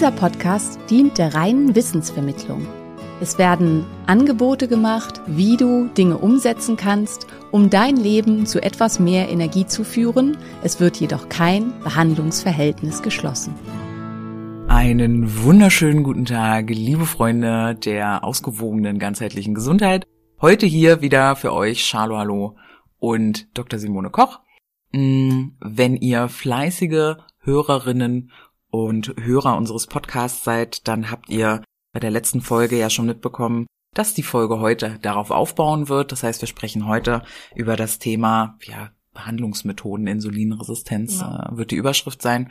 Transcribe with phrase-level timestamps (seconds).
[0.00, 2.66] Dieser Podcast dient der reinen Wissensvermittlung.
[3.20, 9.28] Es werden Angebote gemacht, wie du Dinge umsetzen kannst, um dein Leben zu etwas mehr
[9.28, 10.38] Energie zu führen.
[10.62, 13.52] Es wird jedoch kein Behandlungsverhältnis geschlossen.
[14.68, 20.06] Einen wunderschönen guten Tag, liebe Freunde der ausgewogenen ganzheitlichen Gesundheit.
[20.40, 22.56] Heute hier wieder für euch Charlo Hallo
[22.98, 23.78] und Dr.
[23.78, 24.40] Simone Koch.
[24.92, 28.30] Mm, Wenn ihr fleißige Hörerinnen
[28.70, 33.66] und Hörer unseres Podcasts seid, dann habt ihr bei der letzten Folge ja schon mitbekommen,
[33.94, 36.12] dass die Folge heute darauf aufbauen wird.
[36.12, 37.22] Das heißt, wir sprechen heute
[37.54, 42.48] über das Thema ja, Behandlungsmethoden, Insulinresistenz äh, wird die Überschrift sein.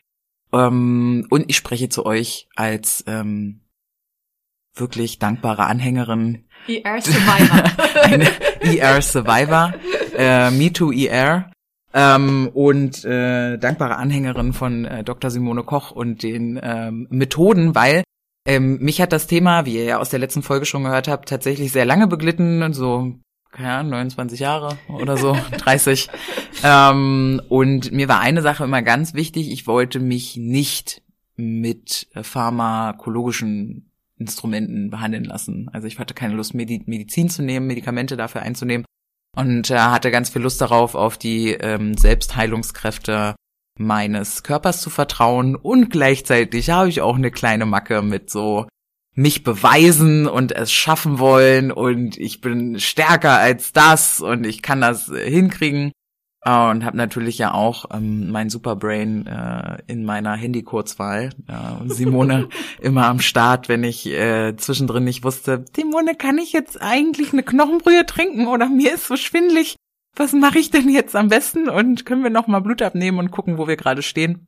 [0.51, 3.61] Ähm, und ich spreche zu euch als ähm,
[4.75, 7.63] wirklich dankbare Anhängerin ER Survivor.
[8.61, 9.73] ER Survivor,
[10.17, 11.51] äh, Me Too ER
[11.93, 15.31] ähm, und äh, dankbare Anhängerin von äh, Dr.
[15.31, 18.03] Simone Koch und den ähm, Methoden, weil
[18.45, 21.29] ähm, mich hat das Thema, wie ihr ja aus der letzten Folge schon gehört habt,
[21.29, 23.15] tatsächlich sehr lange beglitten, so
[23.51, 26.09] keine Ahnung, 29 Jahre oder so, 30.
[26.63, 31.01] Ähm, und mir war eine Sache immer ganz wichtig, ich wollte mich nicht
[31.35, 35.69] mit pharmakologischen Instrumenten behandeln lassen.
[35.71, 38.85] Also ich hatte keine Lust, Medi Medizin zu nehmen, Medikamente dafür einzunehmen
[39.35, 43.35] und äh, hatte ganz viel Lust darauf, auf die ähm, Selbstheilungskräfte
[43.77, 45.55] meines Körpers zu vertrauen.
[45.55, 48.67] Und gleichzeitig habe ich auch eine kleine Macke mit so
[49.15, 51.71] mich beweisen und es schaffen wollen.
[51.71, 55.91] Und ich bin stärker als das und ich kann das äh, hinkriegen
[56.41, 61.93] Äh, und habe natürlich ja auch ähm, mein Superbrain äh, in meiner Handy-Kurzwahl äh, und
[61.93, 62.47] Simone
[62.81, 67.43] immer am Start, wenn ich äh, zwischendrin nicht wusste, Simone, kann ich jetzt eigentlich eine
[67.43, 69.75] Knochenbrühe trinken oder mir ist so schwindlig?
[70.15, 73.31] Was mache ich denn jetzt am besten und können wir noch mal Blut abnehmen und
[73.31, 74.47] gucken, wo wir gerade stehen?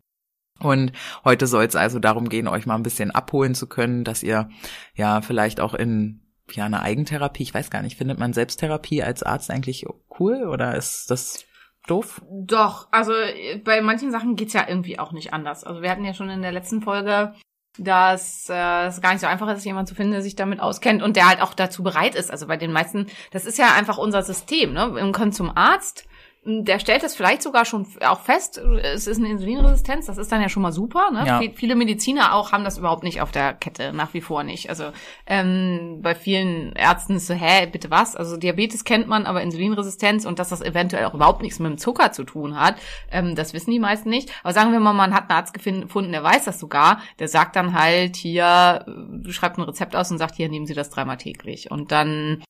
[0.59, 0.91] Und
[1.25, 4.49] heute soll es also darum gehen, euch mal ein bisschen abholen zu können, dass ihr
[4.95, 6.21] ja vielleicht auch in
[6.51, 9.85] ja eine Eigentherapie, ich weiß gar nicht, findet man Selbsttherapie als Arzt eigentlich
[10.19, 11.45] cool oder ist das
[11.87, 12.21] doof?
[12.29, 15.63] Doch, also äh, bei manchen Sachen geht's ja irgendwie auch nicht anders.
[15.63, 17.33] Also wir hatten ja schon in der letzten Folge,
[17.77, 21.01] dass äh, es gar nicht so einfach ist, jemanden zu finden, der sich damit auskennt
[21.01, 22.31] und der halt auch dazu bereit ist.
[22.31, 24.73] Also bei den meisten, das ist ja einfach unser System.
[24.73, 24.87] Ne?
[24.87, 26.05] Man kommt zum Arzt,
[26.43, 30.41] der stellt das vielleicht sogar schon auch fest, es ist eine Insulinresistenz, das ist dann
[30.41, 31.11] ja schon mal super.
[31.11, 31.23] Ne?
[31.27, 31.37] Ja.
[31.39, 34.67] Viel- Viele Mediziner auch haben das überhaupt nicht auf der Kette, nach wie vor nicht.
[34.69, 34.85] Also
[35.27, 38.15] ähm, bei vielen Ärzten ist so, hä, bitte was?
[38.15, 41.77] Also Diabetes kennt man, aber Insulinresistenz und dass das eventuell auch überhaupt nichts mit dem
[41.77, 42.75] Zucker zu tun hat,
[43.11, 44.31] ähm, das wissen die meisten nicht.
[44.41, 47.55] Aber sagen wir mal, man hat einen Arzt gefunden, der weiß das sogar, der sagt
[47.55, 51.17] dann halt hier, äh, schreibt ein Rezept aus und sagt, hier nehmen Sie das dreimal
[51.17, 51.69] täglich.
[51.69, 52.43] Und dann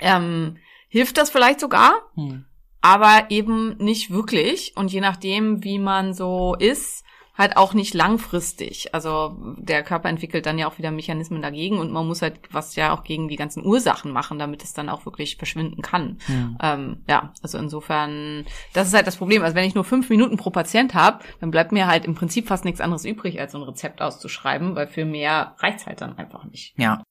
[0.00, 0.56] ähm,
[0.88, 2.46] hilft das vielleicht sogar, Hm.
[2.82, 7.04] Aber eben nicht wirklich und je nachdem, wie man so ist,
[7.36, 8.94] halt auch nicht langfristig.
[8.94, 12.76] Also der Körper entwickelt dann ja auch wieder Mechanismen dagegen und man muss halt was
[12.76, 16.18] ja auch gegen die ganzen Ursachen machen, damit es dann auch wirklich verschwinden kann.
[16.26, 16.58] Hm.
[16.62, 18.44] Ähm, ja, also insofern,
[18.74, 19.42] das ist halt das Problem.
[19.42, 22.48] Also wenn ich nur fünf Minuten pro Patient habe, dann bleibt mir halt im Prinzip
[22.48, 26.18] fast nichts anderes übrig, als so ein Rezept auszuschreiben, weil für mehr reicht's halt dann
[26.18, 26.74] einfach nicht.
[26.78, 27.02] Ja.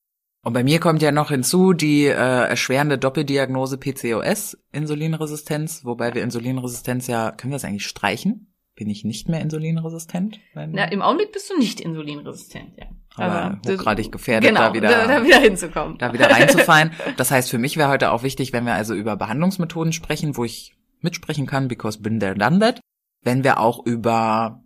[0.44, 6.22] Und bei mir kommt ja noch hinzu die äh, erschwerende Doppeldiagnose PCOS, Insulinresistenz, wobei wir
[6.22, 8.48] Insulinresistenz ja, können wir das eigentlich streichen?
[8.74, 10.40] Bin ich nicht mehr insulinresistent?
[10.54, 12.86] Na, im Augenblick bist du nicht insulinresistent, ja.
[13.16, 15.98] aber das- hochgradig gefährdet, genau, da wieder, da, da wieder hinzukommen.
[15.98, 16.90] da wieder reinzufallen.
[17.18, 20.44] Das heißt, für mich wäre heute auch wichtig, wenn wir also über Behandlungsmethoden sprechen, wo
[20.44, 22.80] ich mitsprechen kann, because been there, done that.
[23.22, 24.61] Wenn wir auch über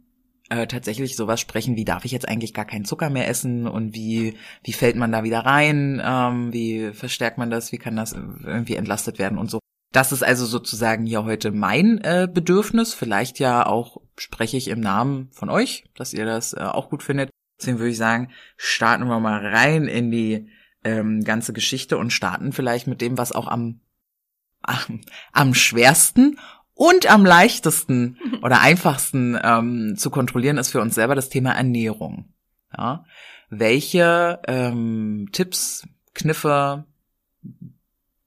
[0.48, 3.94] äh, tatsächlich sowas sprechen, wie darf ich jetzt eigentlich gar keinen Zucker mehr essen und
[3.94, 8.12] wie, wie fällt man da wieder rein, ähm, wie verstärkt man das, wie kann das
[8.12, 9.58] irgendwie entlastet werden und so.
[9.92, 12.92] Das ist also sozusagen hier heute mein äh, Bedürfnis.
[12.92, 17.02] Vielleicht ja auch spreche ich im Namen von euch, dass ihr das äh, auch gut
[17.02, 17.30] findet.
[17.58, 20.50] Deswegen würde ich sagen, starten wir mal rein in die
[20.84, 23.80] ähm, ganze Geschichte und starten vielleicht mit dem, was auch am,
[24.60, 25.00] am,
[25.32, 26.38] am schwersten
[26.76, 32.32] und am leichtesten oder einfachsten ähm, zu kontrollieren ist für uns selber das Thema Ernährung.
[32.76, 33.04] Ja.
[33.48, 36.84] Welche ähm, Tipps, Kniffe,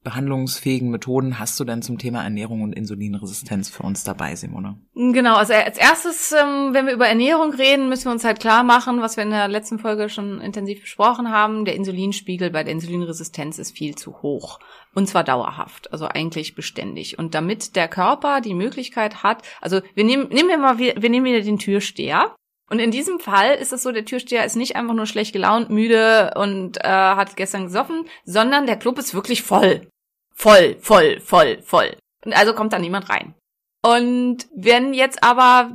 [0.03, 4.79] behandlungsfähigen Methoden hast du denn zum Thema Ernährung und Insulinresistenz für uns dabei, Simone?
[4.95, 8.63] Genau, also als erstes, ähm, wenn wir über Ernährung reden, müssen wir uns halt klar
[8.63, 11.65] machen, was wir in der letzten Folge schon intensiv besprochen haben.
[11.65, 14.59] Der Insulinspiegel bei der Insulinresistenz ist viel zu hoch.
[14.95, 17.19] Und zwar dauerhaft, also eigentlich beständig.
[17.19, 21.09] Und damit der Körper die Möglichkeit hat, also wir nehmen, nehmen wir mal, wir, wir
[21.09, 22.35] nehmen wieder den Türsteher.
[22.69, 25.69] Und in diesem Fall ist es so, der Türsteher ist nicht einfach nur schlecht gelaunt,
[25.69, 29.87] müde und äh, hat gestern gesoffen, sondern der Club ist wirklich voll.
[30.35, 31.97] Voll, voll, voll, voll.
[32.23, 33.33] Und also kommt da niemand rein.
[33.81, 35.71] Und wenn jetzt aber,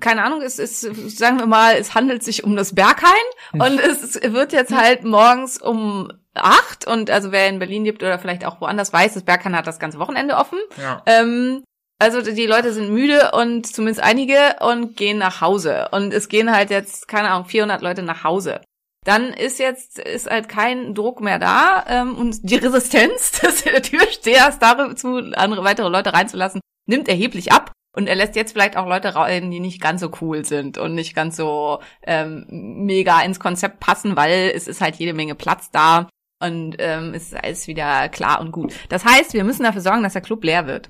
[0.00, 3.12] keine Ahnung, es ist, sagen wir mal, es handelt sich um das Berghain
[3.52, 8.18] und es wird jetzt halt morgens um acht und also wer in Berlin lebt oder
[8.18, 10.58] vielleicht auch woanders weiß, das Berghain hat das ganze Wochenende offen.
[10.80, 11.02] Ja.
[11.04, 11.62] Ähm,
[12.02, 15.88] also die Leute sind müde und zumindest einige und gehen nach Hause.
[15.92, 18.60] Und es gehen halt jetzt, keine Ahnung, 400 Leute nach Hause.
[19.04, 24.58] Dann ist jetzt ist halt kein Druck mehr da ähm, und die Resistenz des Türstehers
[24.58, 27.72] dazu, andere weitere Leute reinzulassen, nimmt erheblich ab.
[27.94, 30.94] Und er lässt jetzt vielleicht auch Leute rein, die nicht ganz so cool sind und
[30.94, 35.70] nicht ganz so ähm, mega ins Konzept passen, weil es ist halt jede Menge Platz
[35.70, 36.08] da
[36.42, 38.72] und ähm, es ist alles wieder klar und gut.
[38.88, 40.88] Das heißt, wir müssen dafür sorgen, dass der Club leer wird.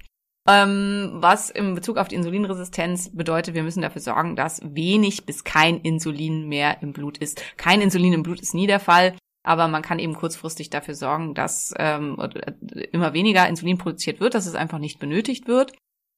[0.48, 5.44] Ähm, was im Bezug auf die Insulinresistenz bedeutet, wir müssen dafür sorgen, dass wenig bis
[5.44, 7.40] kein Insulin mehr im Blut ist.
[7.56, 11.34] Kein Insulin im Blut ist nie der Fall, aber man kann eben kurzfristig dafür sorgen,
[11.34, 12.16] dass ähm,
[12.90, 15.74] immer weniger Insulin produziert wird, dass es einfach nicht benötigt wird.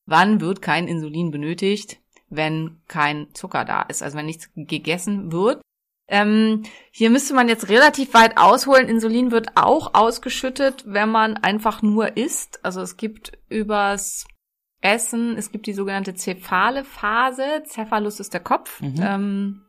[0.07, 2.01] Wann wird kein Insulin benötigt?
[2.31, 5.61] Wenn kein Zucker da ist, also wenn nichts gegessen wird.
[6.07, 8.89] Ähm, hier müsste man jetzt relativ weit ausholen.
[8.89, 12.65] Insulin wird auch ausgeschüttet, wenn man einfach nur isst.
[12.65, 14.27] Also es gibt übers
[14.81, 17.63] Essen, es gibt die sogenannte cephale Phase.
[17.67, 18.81] Cephalus ist der Kopf.
[18.83, 19.01] Mhm.
[19.01, 19.61] Ähm,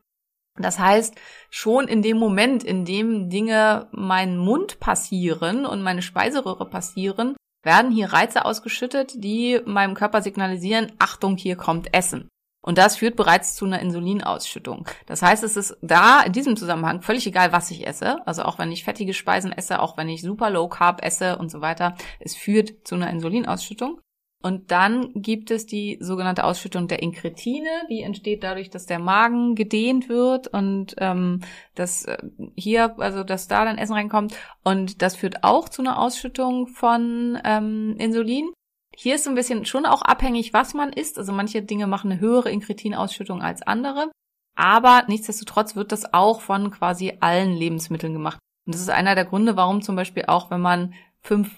[0.58, 1.16] das heißt,
[1.50, 7.92] schon in dem Moment, in dem Dinge meinen Mund passieren und meine Speiseröhre passieren, werden
[7.92, 12.30] hier Reize ausgeschüttet, die meinem Körper signalisieren, Achtung, hier kommt Essen.
[12.66, 14.88] Und das führt bereits zu einer Insulinausschüttung.
[15.06, 18.26] Das heißt, es ist da in diesem Zusammenhang völlig egal, was ich esse.
[18.26, 21.52] Also auch wenn ich fettige Speisen esse, auch wenn ich super low carb esse und
[21.52, 21.94] so weiter.
[22.20, 24.02] Es führt zu einer Insulinausschüttung.
[24.42, 29.56] Und dann gibt es die sogenannte Ausschüttung der Inkretine, die entsteht dadurch, dass der Magen
[29.56, 31.42] gedehnt wird und ähm,
[31.74, 32.18] dass äh,
[32.56, 34.36] hier, also dass da dann Essen reinkommt.
[34.64, 38.52] Und das führt auch zu einer Ausschüttung von ähm, Insulin.
[38.96, 41.18] Hier ist so ein bisschen schon auch abhängig, was man isst.
[41.18, 44.12] Also manche Dinge machen eine höhere Inkretinausschüttung als andere.
[44.56, 48.40] Aber nichtsdestotrotz wird das auch von quasi allen Lebensmitteln gemacht.
[48.66, 51.52] Und das ist einer der Gründe, warum zum Beispiel auch, wenn man fünf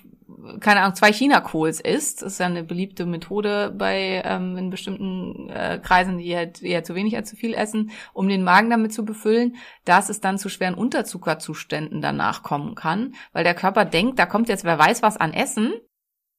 [0.59, 2.21] keine Ahnung, zwei Chinakohls isst.
[2.21, 6.95] Ist ja eine beliebte Methode bei ähm, in bestimmten äh, Kreisen, die halt eher zu
[6.95, 9.55] wenig als zu viel essen, um den Magen damit zu befüllen,
[9.85, 14.49] dass es dann zu schweren Unterzuckerzuständen danach kommen kann, weil der Körper denkt, da kommt
[14.49, 15.73] jetzt wer weiß was an Essen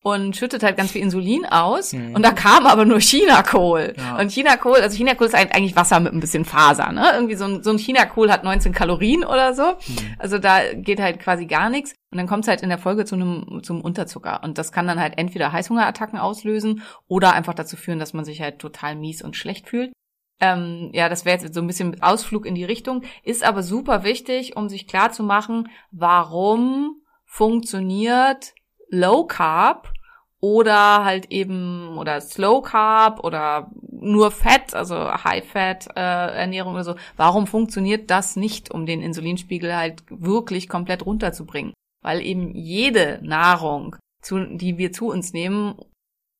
[0.02, 2.14] und schüttet halt ganz viel Insulin aus Mhm.
[2.14, 3.94] und da kam aber nur Chinakohl.
[3.96, 4.18] Ja.
[4.18, 7.10] Und Chinakohl, also Chinakohl ist eigentlich Wasser mit ein bisschen Faser, ne?
[7.14, 9.74] Irgendwie so ein, so ein Chinakohl hat 19 Kalorien oder so.
[10.18, 11.94] Also da geht halt quasi gar nichts.
[12.10, 14.42] Und dann kommt es halt in der Folge zu einem zum Unterzucker.
[14.42, 18.40] Und das kann dann halt entweder Heißhungerattacken auslösen oder einfach dazu führen, dass man sich
[18.40, 19.92] halt total mies und schlecht fühlt.
[20.40, 24.04] Ähm, ja, das wäre jetzt so ein bisschen Ausflug in die Richtung, ist aber super
[24.04, 28.52] wichtig, um sich klar zu machen, warum funktioniert
[28.90, 29.92] Low Carb
[30.40, 36.84] oder halt eben oder Slow Carb oder nur Fett, also High Fat äh, Ernährung oder
[36.84, 36.94] so.
[37.16, 41.74] Warum funktioniert das nicht, um den Insulinspiegel halt wirklich komplett runterzubringen?
[42.02, 45.74] Weil eben jede Nahrung, zu, die wir zu uns nehmen,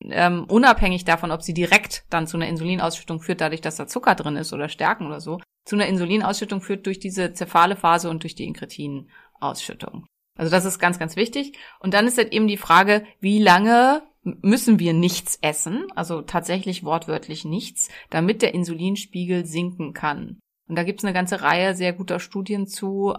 [0.04, 4.14] ähm, unabhängig davon, ob sie direkt dann zu einer Insulinausschüttung führt, dadurch, dass da Zucker
[4.14, 8.22] drin ist oder Stärken oder so, zu einer Insulinausschüttung führt durch diese cephale Phase und
[8.22, 10.06] durch die Inkretinausschüttung.
[10.38, 11.58] Also das ist ganz, ganz wichtig.
[11.80, 16.84] Und dann ist halt eben die Frage, wie lange müssen wir nichts essen, also tatsächlich
[16.84, 20.38] wortwörtlich nichts, damit der Insulinspiegel sinken kann.
[20.68, 23.14] Und da gibt es eine ganze Reihe sehr guter Studien zu,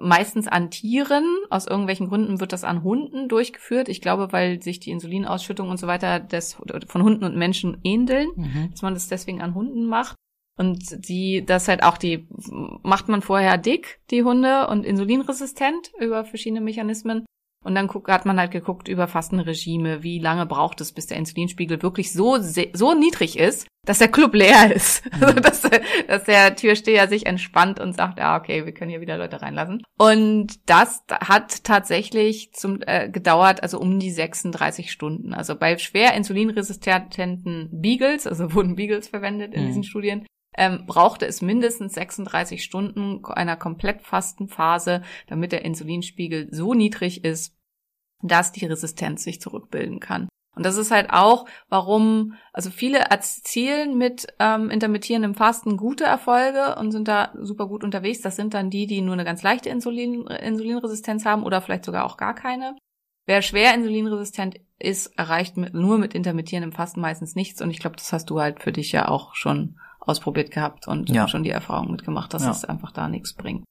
[0.00, 1.24] meistens an Tieren.
[1.50, 3.88] Aus irgendwelchen Gründen wird das an Hunden durchgeführt.
[3.88, 6.56] Ich glaube, weil sich die Insulinausschüttung und so weiter des,
[6.86, 8.70] von Hunden und Menschen ähneln, Mhm.
[8.70, 10.16] dass man das deswegen an Hunden macht.
[10.58, 12.28] Und die, das halt auch die,
[12.82, 17.26] macht man vorher dick, die Hunde, und insulinresistent über verschiedene Mechanismen.
[17.62, 21.16] Und dann guck, hat man halt geguckt über Fastenregime, wie lange braucht es, bis der
[21.16, 25.02] Insulinspiegel wirklich so, so niedrig ist, dass der Club leer ist.
[25.20, 25.62] Also, dass,
[26.06, 29.82] dass der Türsteher sich entspannt und sagt, ja, okay, wir können hier wieder Leute reinlassen.
[29.98, 35.34] Und das hat tatsächlich zum, äh, gedauert, also um die 36 Stunden.
[35.34, 39.66] Also bei schwer insulinresistenten Beagles, also wurden Beagles verwendet in Mhm.
[39.66, 47.24] diesen Studien, ähm, brauchte es mindestens 36 Stunden einer Komplettfastenphase, damit der Insulinspiegel so niedrig
[47.24, 47.56] ist,
[48.22, 50.28] dass die Resistenz sich zurückbilden kann.
[50.56, 56.76] Und das ist halt auch, warum, also viele erzielen mit ähm, intermittierendem Fasten gute Erfolge
[56.76, 58.22] und sind da super gut unterwegs.
[58.22, 62.06] Das sind dann die, die nur eine ganz leichte Insulin, Insulinresistenz haben oder vielleicht sogar
[62.06, 62.74] auch gar keine.
[63.26, 67.60] Wer schwer insulinresistent ist, erreicht mit, nur mit intermittierendem Fasten meistens nichts.
[67.60, 71.10] Und ich glaube, das hast du halt für dich ja auch schon ausprobiert gehabt und
[71.10, 71.28] Ja.
[71.28, 72.50] schon die Erfahrung mitgemacht, dass Ja.
[72.50, 73.64] es einfach da nichts bringt.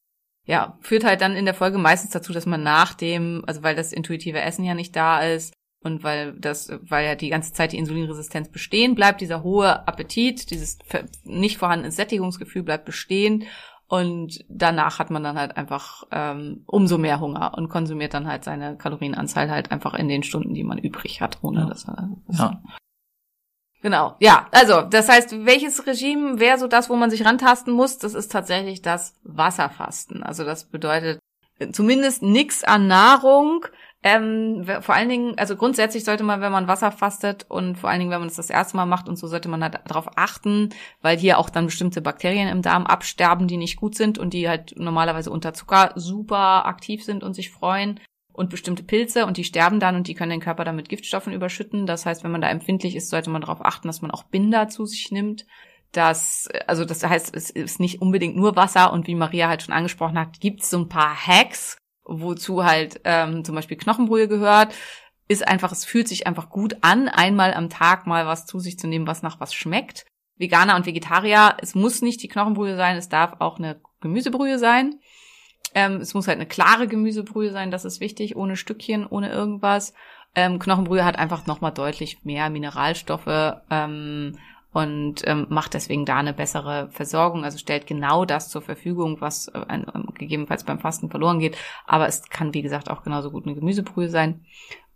[0.45, 3.75] Ja, führt halt dann in der Folge meistens dazu, dass man nach dem, also weil
[3.75, 7.71] das intuitive Essen ja nicht da ist und weil das, weil ja die ganze Zeit
[7.71, 10.77] die Insulinresistenz bestehen bleibt, dieser hohe Appetit, dieses
[11.23, 13.45] nicht vorhandene Sättigungsgefühl bleibt bestehen
[13.87, 18.43] und danach hat man dann halt einfach ähm, umso mehr Hunger und konsumiert dann halt
[18.43, 21.65] seine Kalorienanzahl halt einfach in den Stunden, die man übrig hat, ohne Ja.
[21.67, 22.61] dass er das Ja.
[23.85, 27.99] Genau, ja, also das heißt, welches Regime wäre so das, wo man sich rantasten muss?
[27.99, 30.23] Das ist tatsächlich das Wasserfasten.
[30.23, 31.19] Also das bedeutet
[31.71, 33.63] zumindest nichts an Nahrung.
[34.01, 37.99] Ähm, vor allen Dingen, also grundsätzlich sollte man, wenn man Wasser fastet und vor allen
[37.99, 40.69] Dingen, wenn man es das erste Mal macht und so, sollte man halt darauf achten,
[41.03, 44.49] weil hier auch dann bestimmte Bakterien im Darm absterben, die nicht gut sind und die
[44.49, 47.99] halt normalerweise unter Zucker super aktiv sind und sich freuen
[48.35, 51.33] und bestimmte Pilze und die sterben dann und die können den Körper dann mit Giftstoffen
[51.33, 51.85] überschütten.
[51.85, 54.67] Das heißt, wenn man da empfindlich ist, sollte man darauf achten, dass man auch Binder
[54.67, 55.45] zu sich nimmt.
[55.91, 59.73] Das, also das heißt, es ist nicht unbedingt nur Wasser und wie Maria halt schon
[59.73, 64.75] angesprochen hat, gibt es so ein paar Hacks, wozu halt ähm, zum Beispiel Knochenbrühe gehört.
[65.27, 68.77] Ist einfach, es fühlt sich einfach gut an, einmal am Tag mal was zu sich
[68.77, 70.05] zu nehmen, was nach was schmeckt.
[70.37, 74.99] Veganer und Vegetarier, es muss nicht die Knochenbrühe sein, es darf auch eine Gemüsebrühe sein.
[75.75, 79.93] Ähm, es muss halt eine klare Gemüsebrühe sein, das ist wichtig, ohne Stückchen, ohne irgendwas.
[80.33, 84.37] Ähm, Knochenbrühe hat einfach nochmal deutlich mehr Mineralstoffe ähm,
[84.71, 87.43] und ähm, macht deswegen da eine bessere Versorgung.
[87.43, 91.57] Also stellt genau das zur Verfügung, was äh, ähm, gegebenenfalls beim Fasten verloren geht.
[91.85, 94.45] Aber es kann, wie gesagt, auch genauso gut eine Gemüsebrühe sein.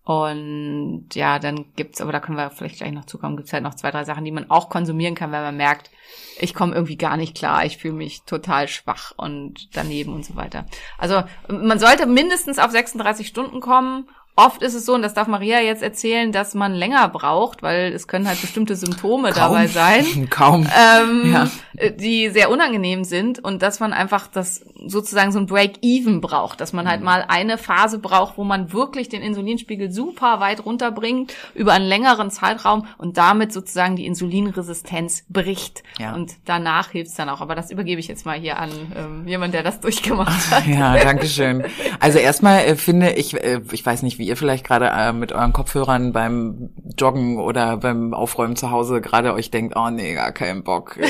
[0.10, 3.75] Und ja, dann gibt's, aber da können wir vielleicht gleich noch zukommen, gibt's halt noch
[3.75, 5.92] zwei, drei Sachen, die man auch konsumieren kann, wenn man merkt,
[6.39, 10.36] ich komme irgendwie gar nicht klar, ich fühle mich total schwach und daneben und so
[10.36, 10.66] weiter.
[10.98, 14.10] Also man sollte mindestens auf 36 Stunden kommen.
[14.39, 17.91] Oft ist es so, und das darf Maria jetzt erzählen, dass man länger braucht, weil
[17.93, 20.65] es können halt bestimmte Symptome dabei sein Kaum.
[20.65, 21.48] ähm, Ja.
[21.91, 26.72] die sehr unangenehm sind und dass man einfach das sozusagen so ein Break-Even braucht, dass
[26.72, 26.89] man Mhm.
[26.89, 31.86] halt mal eine Phase braucht, wo man wirklich den Insulinspiegel super weit runterbringt über einen
[31.86, 35.84] längeren Zeitraum und damit sozusagen die Insulinresistenz bricht.
[36.00, 36.13] Ja.
[36.15, 37.41] Und danach hilft's dann auch.
[37.41, 40.65] Aber das übergebe ich jetzt mal hier an ähm, jemand, der das durchgemacht hat.
[40.65, 41.65] Ja, danke schön.
[42.00, 45.33] Also erstmal äh, finde ich, äh, ich weiß nicht, wie ihr vielleicht gerade äh, mit
[45.33, 50.31] euren Kopfhörern beim Joggen oder beim Aufräumen zu Hause gerade euch denkt, oh nee, gar
[50.31, 50.98] keinen Bock.
[50.98, 51.09] Äh,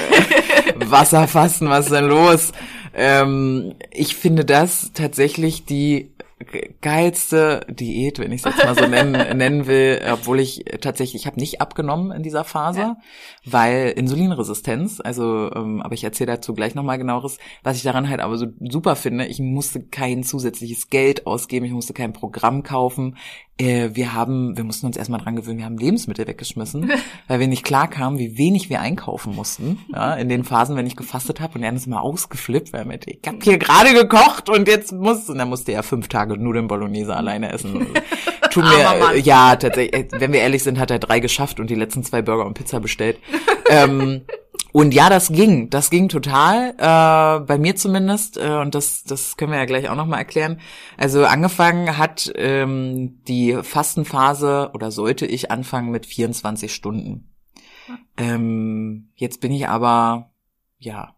[0.90, 2.52] Wasserfasten, was ist denn los?
[2.94, 6.12] Ähm, ich finde das tatsächlich die
[6.82, 11.28] geilste Diät, wenn ich es jetzt mal so nennen, nennen will, obwohl ich tatsächlich, ich
[11.28, 12.98] habe nicht abgenommen in dieser Phase, Ja.
[13.46, 18.20] weil Insulinresistenz, also, ähm, aber ich erzähle dazu gleich nochmal genaueres, was ich daran halt
[18.22, 23.18] aber so super finde, ich musste kein zusätzliches Geld ausgeben, ich musste kein Programm kaufen,
[23.60, 26.92] äh, wir haben, wir mussten uns erstmal dran gewöhnen, wir haben Lebensmittel weggeschmissen,
[27.28, 30.88] weil wir nicht klar kamen, wie wenig wir einkaufen mussten, ja, in den Phasen, wenn
[30.88, 33.94] ich gefastet habe und er ist immer ausgeflippt, weil er meinte, ich hab hier gerade
[33.94, 37.88] gekocht und jetzt muss, und dann musste er fünf Tage Nudeln Bolognese alleine essen.
[38.50, 41.76] Tut mir, ja, tatsächlich, äh, wenn wir ehrlich sind, hat er drei geschafft und die
[41.76, 43.20] letzten zwei Burger und Pizza bestellt.
[43.70, 44.22] ähm,
[44.72, 49.36] und ja, das ging, das ging total, äh, bei mir zumindest, äh, und das, das
[49.36, 50.60] können wir ja gleich auch nochmal erklären.
[50.98, 57.32] Also angefangen hat ähm, die Fastenphase oder sollte ich anfangen mit 24 Stunden.
[58.18, 60.32] Ähm, jetzt bin ich aber,
[60.78, 61.16] ja,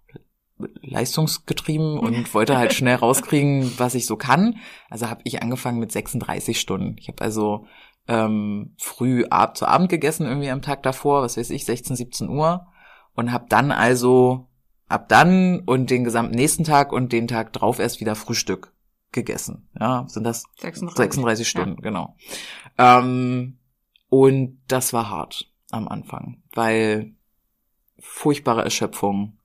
[0.81, 4.57] leistungsgetrieben und wollte halt schnell rauskriegen, was ich so kann.
[4.89, 6.95] Also habe ich angefangen mit 36 Stunden.
[6.99, 7.65] Ich habe also
[8.07, 12.29] ähm, früh ab zu Abend gegessen irgendwie am Tag davor, was weiß ich, 16, 17
[12.29, 12.67] Uhr
[13.15, 14.47] und habe dann also
[14.87, 18.73] ab dann und den gesamten nächsten Tag und den Tag drauf erst wieder Frühstück
[19.11, 19.69] gegessen.
[19.79, 20.97] Ja, sind das 36.
[20.97, 22.15] 36 Stunden, genau.
[22.77, 23.57] Ähm,
[24.09, 27.13] und das war hart am Anfang, weil
[27.99, 29.37] furchtbare Erschöpfung,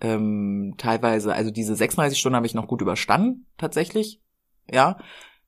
[0.00, 4.20] ähm, teilweise, also diese 36 Stunden habe ich noch gut überstanden, tatsächlich.
[4.70, 4.98] Ja.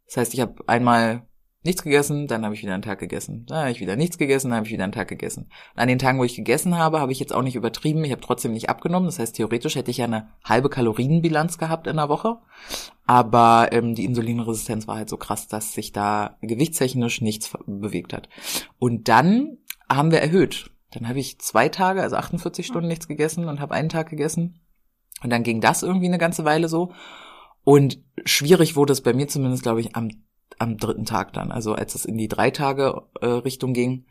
[0.06, 1.27] Das heißt, ich habe einmal
[1.64, 3.44] nichts gegessen, dann habe ich wieder einen Tag gegessen.
[3.46, 5.50] Dann habe ich wieder nichts gegessen, dann habe ich wieder einen Tag gegessen.
[5.74, 8.04] Und an den Tagen, wo ich gegessen habe, habe ich jetzt auch nicht übertrieben.
[8.04, 9.06] Ich habe trotzdem nicht abgenommen.
[9.06, 12.36] Das heißt, theoretisch hätte ich ja eine halbe Kalorienbilanz gehabt in der Woche.
[13.06, 18.28] Aber ähm, die Insulinresistenz war halt so krass, dass sich da gewichtstechnisch nichts bewegt hat.
[18.78, 19.58] Und dann
[19.90, 20.70] haben wir erhöht.
[20.92, 24.60] Dann habe ich zwei Tage, also 48 Stunden nichts gegessen und habe einen Tag gegessen.
[25.22, 26.92] Und dann ging das irgendwie eine ganze Weile so.
[27.64, 30.08] Und schwierig wurde es bei mir zumindest, glaube ich, am,
[30.58, 31.52] am dritten Tag dann.
[31.52, 34.06] Also als es in die drei Tage äh, Richtung ging,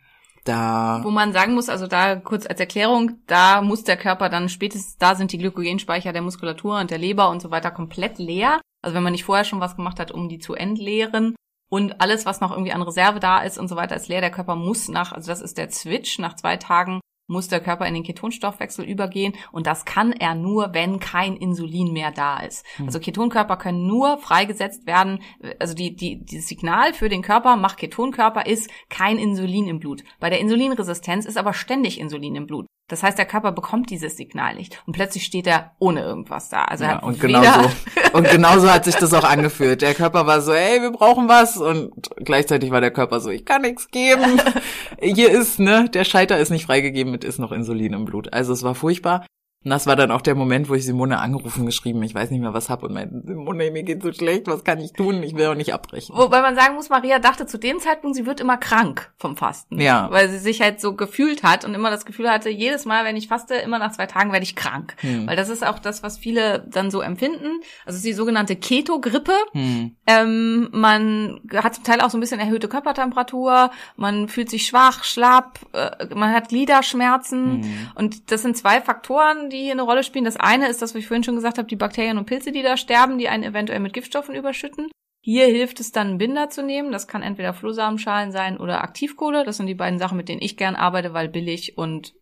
[0.47, 4.49] da Wo man sagen muss, also da kurz als Erklärung, da muss der Körper dann
[4.49, 8.61] spätestens, da sind die Glykogenspeicher der Muskulatur und der Leber und so weiter komplett leer.
[8.81, 11.35] Also wenn man nicht vorher schon was gemacht hat, um die zu entleeren.
[11.69, 14.21] Und alles, was noch irgendwie an Reserve da ist und so weiter, ist leer.
[14.21, 17.86] Der Körper muss nach, also das ist der Switch, nach zwei Tagen muss der Körper
[17.86, 22.65] in den Ketonstoffwechsel übergehen und das kann er nur, wenn kein Insulin mehr da ist.
[22.86, 25.19] Also Ketonkörper können nur freigesetzt werden,
[25.60, 30.03] also die, die, dieses Signal für den Körper, mach Ketonkörper, ist kein Insulin im Blut.
[30.19, 32.67] Bei der Insulinresistenz ist aber ständig Insulin im Blut.
[32.89, 36.63] Das heißt, der Körper bekommt dieses Signal nicht und plötzlich steht er ohne irgendwas da.
[36.63, 37.70] Also Ja, und genau so.
[38.13, 39.82] Und genau so hat sich das auch angefühlt.
[39.82, 41.58] Der Körper war so, ey, wir brauchen was.
[41.58, 44.41] Und gleichzeitig war der Körper so, ich kann nichts geben.
[45.01, 48.32] Hier ist, ne, der Scheiter ist nicht freigegeben, mit ist noch Insulin im Blut.
[48.34, 49.25] Also es war furchtbar.
[49.63, 52.39] Und das war dann auch der Moment, wo ich Simone angerufen, geschrieben, ich weiß nicht
[52.39, 55.23] mehr, was hab und meinte, Simone, mir geht so schlecht, was kann ich tun?
[55.23, 56.15] Ich will auch nicht abbrechen.
[56.15, 59.81] Wobei man sagen muss, Maria dachte zu dem Zeitpunkt, sie wird immer krank vom Fasten.
[59.81, 60.09] Ja.
[60.11, 63.17] Weil sie sich halt so gefühlt hat und immer das Gefühl hatte, jedes Mal, wenn
[63.17, 64.95] ich faste, immer nach zwei Tagen werde ich krank.
[64.99, 65.27] Hm.
[65.27, 67.59] Weil das ist auch das, was viele dann so empfinden.
[67.85, 69.33] Also es ist die sogenannte Keto-Grippe.
[69.53, 69.97] Hm.
[70.05, 75.03] Ähm, man hat zum Teil auch so ein bisschen erhöhte Körpertemperatur, man fühlt sich schwach,
[75.03, 77.63] schlapp, äh, man hat Gliederschmerzen.
[77.63, 77.91] Hm.
[77.95, 80.25] Und das sind zwei Faktoren, die hier eine Rolle spielen.
[80.25, 82.61] Das eine ist das, was ich vorhin schon gesagt habe, die Bakterien und Pilze, die
[82.63, 84.89] da sterben, die einen eventuell mit Giftstoffen überschütten.
[85.23, 86.91] Hier hilft es dann, einen Binder zu nehmen.
[86.91, 89.43] Das kann entweder Flohsamenschalen sein oder Aktivkohle.
[89.43, 92.13] Das sind die beiden Sachen, mit denen ich gern arbeite, weil billig und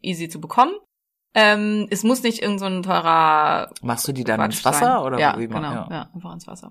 [0.00, 0.72] easy zu bekommen.
[1.34, 4.86] Ähm, es muss nicht irgendein so ein teurer Machst du die dann ins Quatsch Wasser
[4.86, 5.02] sein.
[5.02, 5.88] oder ja, wie man- genau, ja.
[5.90, 6.10] ja.
[6.14, 6.70] einfach ins Wasser.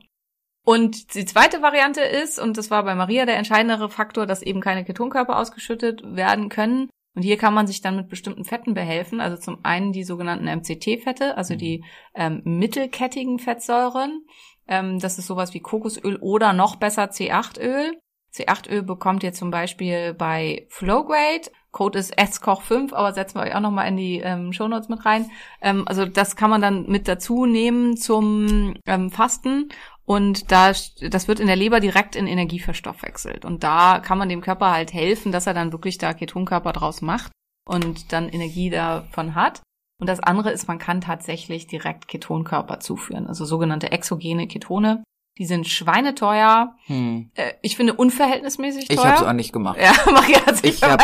[0.65, 4.62] Und die zweite Variante ist, und das war bei Maria der entscheidendere Faktor, dass eben
[4.62, 6.89] keine Ketonkörper ausgeschüttet werden können.
[7.15, 9.22] Und hier kann man sich dann mit bestimmten Fetten behelfen.
[9.22, 14.25] Also zum einen die sogenannten MCT-Fette, also die ähm, mittelkettigen Fettsäuren.
[14.67, 17.94] Ähm, das ist sowas wie Kokosöl oder noch besser C8-Öl.
[18.33, 21.50] C8-Öl bekommt ihr zum Beispiel bei Flowgrade.
[21.72, 25.29] Code ist SKOCH5, aber setzen wir euch auch nochmal in die ähm, Shownotes mit rein.
[25.61, 29.70] Ähm, also das kann man dann mit dazu nehmen zum ähm, Fasten.
[30.05, 33.44] Und da, das wird in der Leber direkt in Energie verstoffwechselt.
[33.44, 37.01] Und da kann man dem Körper halt helfen, dass er dann wirklich da Ketonkörper draus
[37.01, 37.31] macht
[37.68, 39.61] und dann Energie davon hat.
[40.00, 45.03] Und das andere ist, man kann tatsächlich direkt Ketonkörper zuführen, also sogenannte exogene Ketone.
[45.37, 46.75] Die sind schweineteuer.
[46.85, 47.29] Hm.
[47.35, 49.09] Äh, ich finde unverhältnismäßig Ich teuer.
[49.11, 49.77] hab's auch nicht gemacht.
[49.81, 51.03] Ja, Maria hat sich Ich hab-.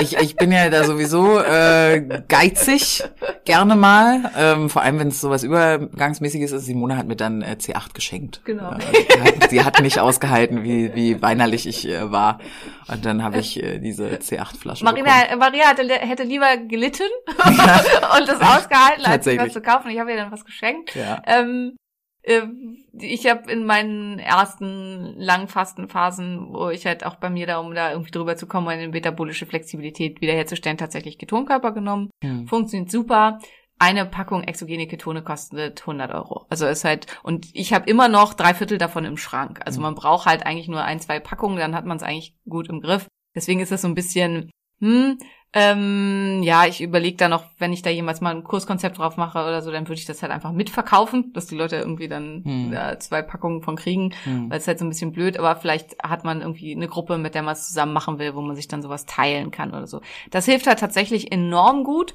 [0.00, 3.04] Ich, ich bin ja da sowieso äh, geizig,
[3.44, 4.32] gerne mal.
[4.36, 6.64] Ähm, vor allem, wenn es sowas Übergangsmäßiges ist.
[6.64, 8.40] Simone hat mir dann äh, C8 geschenkt.
[8.44, 8.72] Genau.
[8.72, 12.40] Äh, sie, hat, nicht ausgehalten, wie, wie weinerlich ich äh, war.
[12.88, 15.04] Und dann habe ich äh, diese C8-Flasche bekommen.
[15.04, 19.90] Marina, Maria hatte, hätte lieber gelitten und das ausgehalten, als was zu kaufen.
[19.90, 20.96] Ich habe ihr dann was geschenkt.
[20.96, 21.22] Ja.
[21.26, 21.89] Ähm, äh,
[22.22, 27.74] ich habe in meinen ersten langen Fastenphasen, wo ich halt auch bei mir da, um
[27.74, 32.10] da irgendwie drüber zu kommen, eine metabolische Flexibilität wiederherzustellen, tatsächlich Ketonkörper genommen.
[32.22, 32.46] Hm.
[32.46, 33.38] Funktioniert super.
[33.78, 36.44] Eine Packung exogene Ketone kostet 100 Euro.
[36.50, 39.60] Also ist halt, und ich habe immer noch drei Viertel davon im Schrank.
[39.64, 42.68] Also man braucht halt eigentlich nur ein, zwei Packungen, dann hat man es eigentlich gut
[42.68, 43.06] im Griff.
[43.34, 45.18] Deswegen ist das so ein bisschen, hm,
[45.52, 49.38] ähm, ja, ich überlege da noch, wenn ich da jemals mal ein Kurskonzept drauf mache
[49.40, 52.72] oder so, dann würde ich das halt einfach mitverkaufen, dass die Leute irgendwie dann Hm.
[52.72, 54.48] ja, zwei Packungen von kriegen, Hm.
[54.50, 57.34] weil es halt so ein bisschen blöd, aber vielleicht hat man irgendwie eine Gruppe, mit
[57.34, 60.00] der man es zusammen machen will, wo man sich dann sowas teilen kann oder so.
[60.30, 62.14] Das hilft halt tatsächlich enorm gut.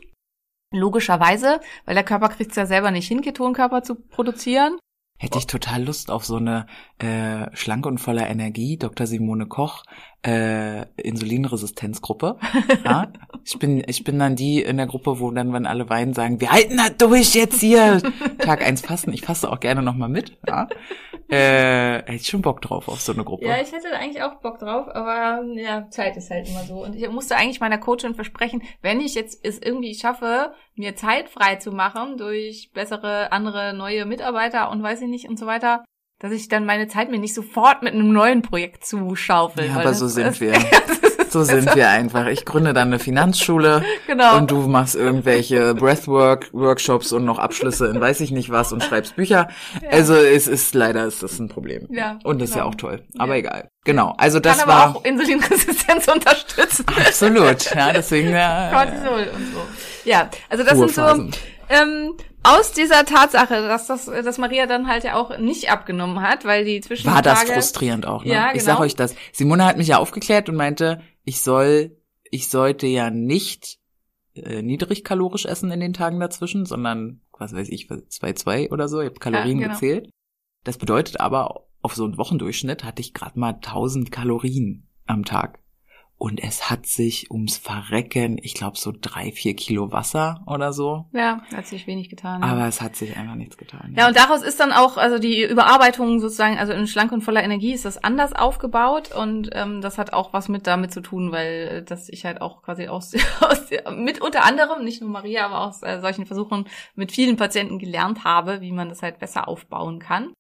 [0.74, 4.78] Logischerweise, weil der Körper kriegt es ja selber nicht hin, Ketonkörper zu produzieren.
[5.18, 6.68] Hätte ich total Lust auf so eine
[7.00, 9.08] äh, schlanke und voller Energie, Dr.
[9.08, 9.84] Simone Koch,
[10.26, 12.38] äh, Insulinresistenzgruppe.
[12.86, 13.08] ja?
[13.44, 16.42] Ich bin, ich bin dann die in der Gruppe, wo dann, wenn alle weinen, sagen,
[16.42, 18.02] wir halten das durch jetzt hier.
[18.40, 19.14] Tag eins fasten.
[19.14, 20.38] Ich faste auch gerne nochmal mit.
[20.48, 20.68] Ja?
[21.28, 23.46] Äh, hätte ich schon Bock drauf auf so eine Gruppe.
[23.46, 26.84] Ja, ich hätte eigentlich auch Bock drauf, aber ja, Zeit ist halt immer so.
[26.84, 31.30] Und ich musste eigentlich meiner Coachin versprechen, wenn ich jetzt es irgendwie schaffe, mir Zeit
[31.30, 35.84] frei zu machen durch bessere, andere, neue Mitarbeiter und weiß ich nicht und so weiter,
[36.26, 39.68] dass ich dann meine Zeit mir nicht sofort mit einem neuen Projekt zuschaufel.
[39.68, 40.54] Ja, aber so sind ist- wir.
[41.28, 42.28] So sind wir einfach.
[42.28, 44.38] Ich gründe dann eine Finanzschule Genau.
[44.38, 49.18] und du machst irgendwelche Breathwork-Workshops und noch Abschlüsse in weiß ich nicht was und schreibst
[49.18, 49.50] Bücher.
[49.92, 51.88] Also es ist leider ist das ein Problem.
[51.90, 52.72] Ja, Und das ist ja genau.
[52.74, 53.04] auch toll.
[53.18, 53.70] Aber egal.
[53.84, 54.14] Genau.
[54.18, 56.86] Also Kann das aber war auch Insulinresistenz unterstützen.
[57.06, 57.76] absolut.
[57.76, 60.10] Ja, deswegen äh, Cortisol und so.
[60.10, 61.02] Ja, also das sind so.
[61.70, 66.46] Ähm, aus dieser Tatsache, dass das, dass Maria dann halt ja auch nicht abgenommen hat,
[66.46, 68.24] weil die Zwischentage war das frustrierend auch.
[68.24, 68.34] Ne?
[68.34, 68.86] Ja, Ich sag genau.
[68.86, 69.16] euch das.
[69.32, 71.98] Simone hat mich ja aufgeklärt und meinte, ich soll
[72.36, 73.80] ich sollte ja nicht
[74.34, 79.00] äh, niedrigkalorisch essen in den Tagen dazwischen, sondern, was weiß ich, 2,2 oder so.
[79.00, 79.74] Ich habe Kalorien genau.
[79.74, 80.10] gezählt.
[80.64, 85.60] Das bedeutet aber, auf so einen Wochendurchschnitt hatte ich gerade mal 1000 Kalorien am Tag.
[86.18, 91.06] Und es hat sich ums Verrecken, ich glaube so drei, vier Kilo Wasser oder so.
[91.12, 92.42] Ja, hat sich wenig getan.
[92.42, 92.48] Ja.
[92.48, 93.94] Aber es hat sich einfach nichts getan.
[93.98, 97.44] Ja, und daraus ist dann auch, also die Überarbeitung sozusagen, also in schlank und voller
[97.44, 101.34] Energie ist das anders aufgebaut und ähm, das hat auch was mit damit zu tun,
[101.34, 105.46] weil äh, dass ich halt auch quasi aus, aus mit unter anderem, nicht nur Maria,
[105.48, 109.50] aber aus äh, solchen Versuchen mit vielen Patienten gelernt habe, wie man das halt besser
[109.50, 110.34] aufbauen kann.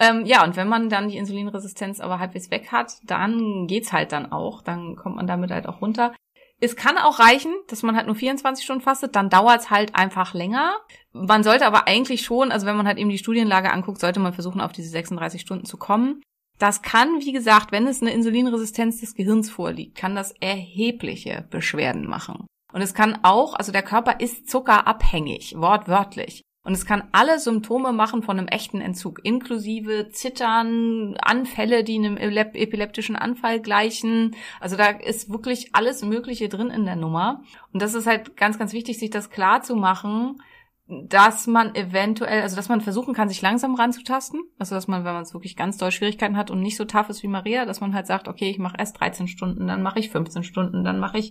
[0.00, 4.12] Ähm, ja, und wenn man dann die Insulinresistenz aber halbwegs weg hat, dann geht's halt
[4.12, 4.62] dann auch.
[4.62, 6.14] Dann kommt man damit halt auch runter.
[6.60, 10.34] Es kann auch reichen, dass man halt nur 24 Stunden fastet, dann dauert's halt einfach
[10.34, 10.76] länger.
[11.12, 14.32] Man sollte aber eigentlich schon, also wenn man halt eben die Studienlage anguckt, sollte man
[14.32, 16.20] versuchen, auf diese 36 Stunden zu kommen.
[16.58, 22.08] Das kann, wie gesagt, wenn es eine Insulinresistenz des Gehirns vorliegt, kann das erhebliche Beschwerden
[22.08, 22.46] machen.
[22.72, 26.42] Und es kann auch, also der Körper ist zuckerabhängig, wortwörtlich.
[26.68, 32.18] Und es kann alle Symptome machen von einem echten Entzug, inklusive Zittern, Anfälle, die einem
[32.18, 34.36] epileptischen Anfall gleichen.
[34.60, 37.42] Also da ist wirklich alles Mögliche drin in der Nummer.
[37.72, 40.42] Und das ist halt ganz, ganz wichtig, sich das klar zu machen,
[40.86, 44.42] dass man eventuell, also dass man versuchen kann, sich langsam ranzutasten.
[44.58, 47.08] Also dass man, wenn man es wirklich ganz doll Schwierigkeiten hat und nicht so tough
[47.08, 50.00] ist wie Maria, dass man halt sagt, okay, ich mache erst 13 Stunden, dann mache
[50.00, 51.30] ich 15 Stunden, dann mache ich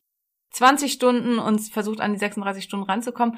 [0.54, 3.38] 20 Stunden und versucht an die 36 Stunden ranzukommen.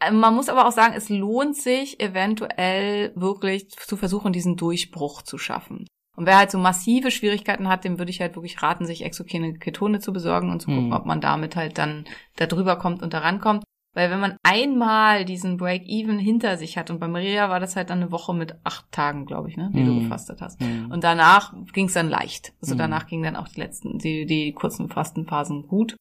[0.00, 5.22] Äh, Man muss aber auch sagen, es lohnt sich eventuell wirklich zu versuchen, diesen Durchbruch
[5.22, 5.86] zu schaffen.
[6.16, 9.54] Und wer halt so massive Schwierigkeiten hat, dem würde ich halt wirklich raten, sich exogene
[9.54, 10.92] Ketone zu besorgen und zu gucken, Mhm.
[10.92, 12.06] ob man damit halt dann
[12.36, 13.62] da drüber kommt und da rankommt.
[13.94, 17.90] Weil wenn man einmal diesen Break-Even hinter sich hat, und bei Maria war das halt
[17.90, 20.00] dann eine Woche mit acht Tagen, glaube ich, ne, die du Mhm.
[20.00, 20.60] gefastet hast.
[20.60, 20.90] Mhm.
[20.90, 22.52] Und danach ging es dann leicht.
[22.60, 22.78] Also Mhm.
[22.78, 25.96] danach ging dann auch die letzten, die, die kurzen Fastenphasen gut.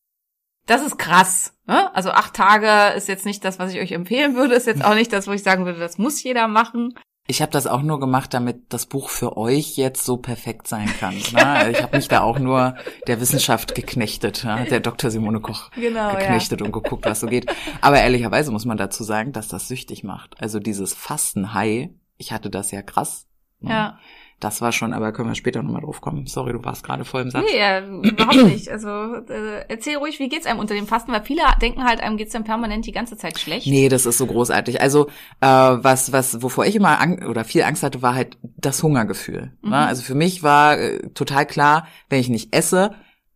[0.68, 1.54] Das ist krass.
[1.66, 1.94] Ne?
[1.96, 4.54] Also acht Tage ist jetzt nicht das, was ich euch empfehlen würde.
[4.54, 6.94] Ist jetzt auch nicht das, wo ich sagen würde, das muss jeder machen.
[7.30, 10.90] Ich habe das auch nur gemacht, damit das Buch für euch jetzt so perfekt sein
[11.00, 11.16] kann.
[11.34, 11.72] Ne?
[11.72, 12.76] Ich habe mich da auch nur
[13.08, 14.64] der Wissenschaft geknechtet, ja?
[14.70, 15.10] der Dr.
[15.12, 17.54] Simone Koch Genau, geknechtet und geguckt, was so geht.
[17.82, 20.36] Aber ehrlicherweise muss man dazu sagen, dass das süchtig macht.
[20.42, 23.28] Also dieses Fasten-High, ich hatte das ja krass.
[23.60, 23.72] ne?
[23.72, 24.00] Ja.
[24.40, 26.28] Das war schon, aber können wir später nochmal drauf kommen.
[26.28, 27.44] Sorry, du warst gerade voll im Satz.
[27.50, 28.70] Nee, ja, überhaupt nicht.
[28.70, 31.12] Also äh, erzähl ruhig, wie geht's einem unter dem Fasten?
[31.12, 33.66] Weil viele denken halt, einem geht's dann permanent die ganze Zeit schlecht.
[33.66, 34.80] Nee, das ist so großartig.
[34.80, 35.08] Also
[35.42, 39.54] äh, was, was, wovor ich immer ang oder viel Angst hatte, war halt das Hungergefühl.
[39.64, 39.72] Mhm.
[39.72, 39.78] Ne?
[39.78, 42.94] Also für mich war äh, total klar, wenn ich nicht esse,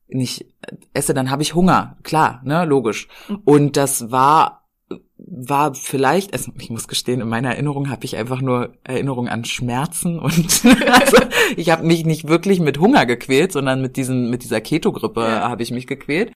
[0.08, 1.98] nicht äh, esse, dann habe ich Hunger.
[2.04, 3.08] Klar, ne, logisch.
[3.28, 3.42] Mhm.
[3.46, 4.61] Und das war
[5.18, 9.46] war vielleicht, also ich muss gestehen, in meiner Erinnerung habe ich einfach nur Erinnerung an
[9.46, 11.18] Schmerzen und also
[11.56, 15.50] ich habe mich nicht wirklich mit Hunger gequält, sondern mit diesem mit dieser Keto-Grippe Ja.
[15.50, 16.34] habe ich mich gequält.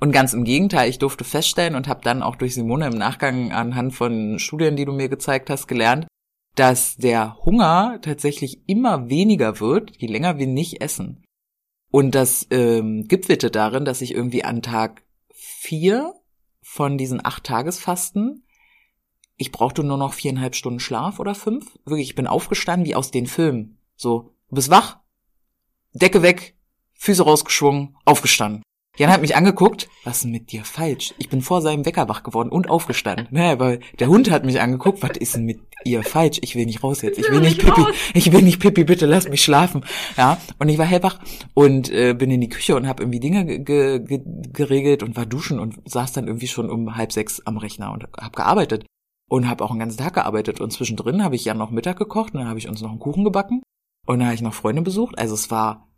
[0.00, 3.52] Und ganz im Gegenteil, ich durfte feststellen und habe dann auch durch Simone im Nachgang
[3.52, 6.06] anhand von Studien, die du mir gezeigt hast, gelernt,
[6.56, 11.22] dass der Hunger tatsächlich immer weniger wird, je länger wir nicht essen.
[11.90, 15.02] Und das ähm, gipfelte darin, dass ich irgendwie an Tag
[15.34, 16.14] vier
[16.72, 18.44] von diesen acht Tagesfasten,
[19.36, 21.76] ich brauchte nur noch viereinhalb Stunden Schlaf oder fünf.
[21.84, 23.78] Wirklich, ich bin aufgestanden wie aus den Filmen.
[23.96, 25.00] So, du bist wach,
[25.94, 26.56] Decke weg,
[26.92, 28.62] Füße rausgeschwungen, aufgestanden.
[28.96, 31.14] Jan hat mich angeguckt, was ist denn mit dir falsch?
[31.18, 33.28] Ich bin vor seinem Wecker wach geworden und aufgestanden.
[33.30, 36.38] Naja, weil der Hund hat mich angeguckt, was ist denn mit ihr falsch?
[36.42, 39.28] Ich will nicht raus jetzt, ich will nicht Pippi, ich will nicht Pippi, bitte lass
[39.28, 39.84] mich schlafen.
[40.16, 41.18] Ja, und ich war hellwach
[41.54, 44.20] und äh, bin in die Küche und habe irgendwie Dinge ge ge ge
[44.52, 48.04] geregelt und war duschen und saß dann irgendwie schon um halb sechs am Rechner und
[48.20, 48.84] habe gearbeitet
[49.30, 52.34] und habe auch einen ganzen Tag gearbeitet und zwischendrin habe ich ja noch Mittag gekocht
[52.34, 53.62] und dann habe ich uns noch einen Kuchen gebacken
[54.06, 55.18] und dann habe ich noch Freunde besucht.
[55.18, 55.89] Also es war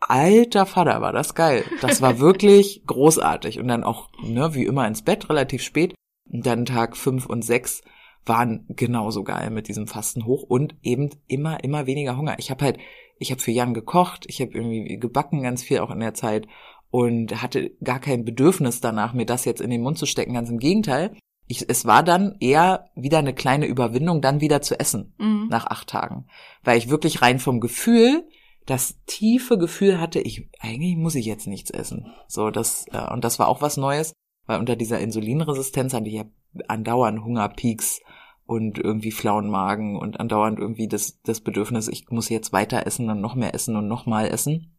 [0.00, 1.64] alter Vater, war das geil.
[1.80, 5.94] Das war wirklich großartig und dann auch ne, wie immer ins Bett relativ spät
[6.30, 7.82] und dann Tag fünf und sechs
[8.24, 12.36] waren genauso geil mit diesem Fasten hoch und eben immer immer weniger Hunger.
[12.38, 12.78] Ich habe halt
[13.18, 16.46] ich habe für Jan gekocht, ich habe irgendwie gebacken ganz viel auch in der Zeit
[16.90, 20.34] und hatte gar kein Bedürfnis danach, mir das jetzt in den Mund zu stecken.
[20.34, 21.16] Ganz im Gegenteil.
[21.48, 25.46] Ich, es war dann eher wieder eine kleine Überwindung, dann wieder zu essen Mhm.
[25.48, 26.26] nach acht Tagen.
[26.64, 28.26] Weil ich wirklich rein vom Gefühl,
[28.66, 32.12] das tiefe Gefühl hatte, ich, eigentlich muss ich jetzt nichts essen.
[32.26, 34.12] So, das, äh, und das war auch was Neues,
[34.46, 36.24] weil unter dieser Insulinresistenz hatte ich ja
[36.68, 38.00] andauernd Hungerpeaks
[38.44, 43.08] und irgendwie flauen Magen und andauernd irgendwie das, das Bedürfnis, ich muss jetzt weiter essen
[43.08, 44.76] und noch mehr essen und noch mal essen.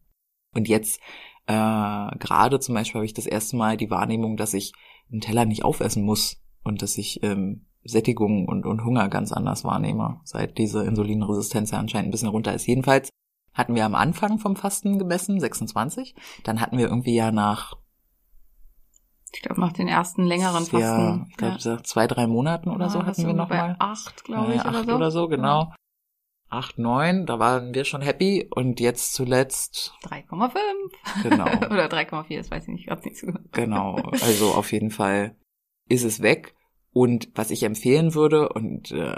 [0.54, 1.00] Und jetzt,
[1.46, 1.52] äh,
[2.18, 4.72] gerade zum Beispiel habe ich das erste Mal die Wahrnehmung, dass ich
[5.10, 9.64] einen Teller nicht aufessen muss und dass ich ähm, Sättigung und, und Hunger ganz anders
[9.64, 12.66] wahrnehme, seit diese Insulinresistenz ja anscheinend ein bisschen runter ist.
[12.66, 13.10] Jedenfalls
[13.58, 16.14] hatten wir am Anfang vom Fasten gemessen, 26.
[16.44, 17.74] Dann hatten wir irgendwie ja nach
[19.32, 20.78] Ich glaube, nach den ersten längeren Fasten.
[20.80, 21.82] Ja, ich glaube, ja.
[21.82, 23.76] zwei, drei Monaten oder so Ja, hatten wir noch bei mal.
[23.78, 24.94] acht, glaube ich, Ja, oder acht so.
[24.94, 25.72] oder so, genau.
[26.50, 30.54] Acht, neun, da waren wir schon happy und jetzt zuletzt, 3,5
[31.22, 33.96] genau, oder 3,4, das weiß ich nicht, gerade nicht so genau.
[33.96, 33.96] genau.
[34.22, 35.36] Also auf jeden Fall
[35.90, 36.54] ist es weg.
[36.94, 39.14] Und was ich empfehlen würde, und äh,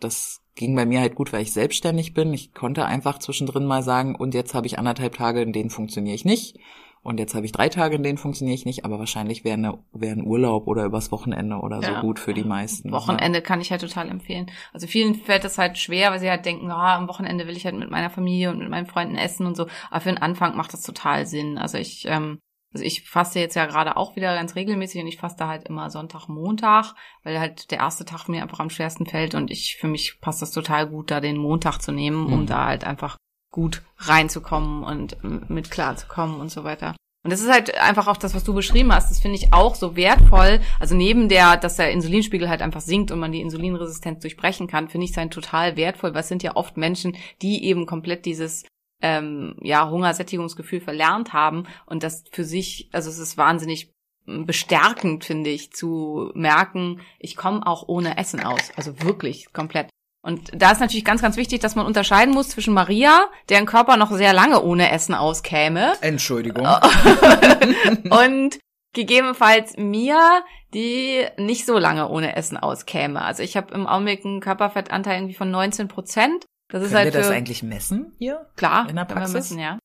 [0.00, 2.34] das ging bei mir halt gut, weil ich selbstständig bin.
[2.34, 6.14] Ich konnte einfach zwischendrin mal sagen, und jetzt habe ich anderthalb Tage, in denen funktioniere
[6.14, 6.58] ich nicht.
[7.02, 9.78] Und jetzt habe ich drei Tage, in denen funktioniere ich nicht, aber wahrscheinlich wäre eine-
[9.92, 12.00] wäre ein Urlaub oder übers Wochenende oder so Ja.
[12.02, 12.92] gut für die meisten.
[12.92, 14.50] Wochenende kann ich halt total empfehlen.
[14.74, 17.64] Also vielen fällt das halt schwer, weil sie halt denken, ah, am Wochenende will ich
[17.64, 19.66] halt mit meiner Familie und mit meinen Freunden essen und so.
[19.90, 21.56] Aber für den Anfang macht das total Sinn.
[21.56, 22.38] Also ich, ähm,
[22.72, 25.90] also ich faste jetzt ja gerade auch wieder ganz regelmäßig und ich faste halt immer
[25.90, 29.88] Sonntag, Montag, weil halt der erste Tag mir einfach am schwersten fällt und ich, für
[29.88, 32.46] mich passt das total gut, da den Montag zu nehmen, um Mhm.
[32.46, 33.16] da halt einfach
[33.52, 36.94] gut reinzukommen und ähm, mit klarzukommen und so weiter.
[37.22, 39.10] Und das ist halt einfach auch das, was du beschrieben hast.
[39.10, 40.60] Das finde ich auch so wertvoll.
[40.78, 44.88] Also neben der, dass der Insulinspiegel halt einfach sinkt und man die Insulinresistenz durchbrechen kann,
[44.88, 48.24] finde ich es halt total wertvoll, weil es sind ja oft Menschen, die eben komplett
[48.24, 48.64] dieses
[49.02, 53.92] ähm, ja, Hungersättigungsgefühl verlernt haben und das für sich, also es ist wahnsinnig
[54.26, 58.70] bestärkend, finde ich, zu merken, ich komme auch ohne Essen aus.
[58.76, 59.88] Also wirklich komplett.
[60.22, 63.96] Und da ist natürlich ganz, ganz wichtig, dass man unterscheiden muss zwischen Maria, deren Körper
[63.96, 66.66] noch sehr lange ohne Essen auskäme, Entschuldigung.
[68.10, 68.58] und
[68.92, 70.42] gegebenenfalls mir,
[70.74, 73.22] die nicht so lange ohne Essen auskäme.
[73.22, 76.44] Also ich habe im Augenblick einen Körperfettanteil irgendwie von 19 Prozent.
[76.70, 78.46] Das ist Können halt wir das für, eigentlich messen hier?
[78.56, 79.34] klar, in der Praxis?
[79.34, 79.78] Müssen, ja.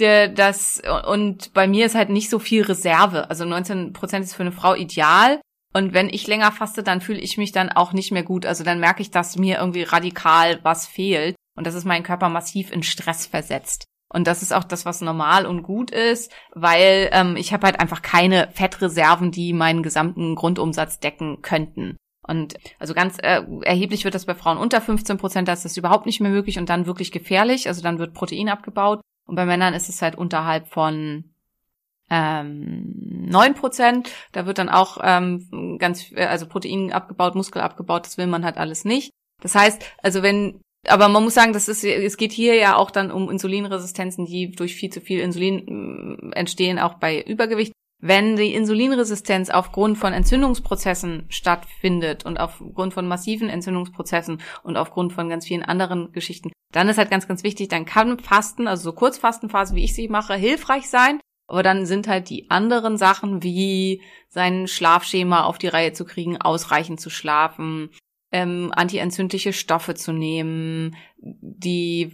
[0.00, 3.30] Der, das, und bei mir ist halt nicht so viel Reserve.
[3.30, 5.40] Also 19 Prozent ist für eine Frau ideal.
[5.72, 8.46] Und wenn ich länger faste, dann fühle ich mich dann auch nicht mehr gut.
[8.46, 11.36] Also dann merke ich, dass mir irgendwie radikal was fehlt.
[11.56, 13.84] Und das ist mein Körper massiv in Stress versetzt.
[14.12, 17.80] Und das ist auch das, was normal und gut ist, weil ähm, ich habe halt
[17.80, 21.96] einfach keine Fettreserven, die meinen gesamten Grundumsatz decken könnten.
[22.26, 25.76] Und also ganz äh, erheblich wird das bei Frauen unter 15 Prozent, da ist das
[25.76, 27.68] überhaupt nicht mehr möglich und dann wirklich gefährlich.
[27.68, 29.00] Also dann wird Protein abgebaut.
[29.26, 31.34] Und bei Männern ist es halt unterhalb von
[32.10, 34.10] ähm, 9 Prozent.
[34.32, 38.44] Da wird dann auch ähm, ganz, äh, also Protein abgebaut, Muskel abgebaut, das will man
[38.44, 39.10] halt alles nicht.
[39.42, 42.90] Das heißt, also wenn, aber man muss sagen, das ist, es geht hier ja auch
[42.90, 47.72] dann um Insulinresistenzen, die durch viel zu viel Insulin äh, entstehen, auch bei Übergewicht.
[48.06, 55.30] Wenn die Insulinresistenz aufgrund von Entzündungsprozessen stattfindet und aufgrund von massiven Entzündungsprozessen und aufgrund von
[55.30, 58.92] ganz vielen anderen Geschichten, dann ist halt ganz, ganz wichtig, dann kann Fasten, also so
[58.92, 61.18] Kurzfastenphase, wie ich sie mache, hilfreich sein.
[61.46, 66.38] Aber dann sind halt die anderen Sachen wie sein Schlafschema auf die Reihe zu kriegen,
[66.38, 67.88] ausreichend zu schlafen,
[68.32, 72.12] ähm, antientzündliche Stoffe zu nehmen, die,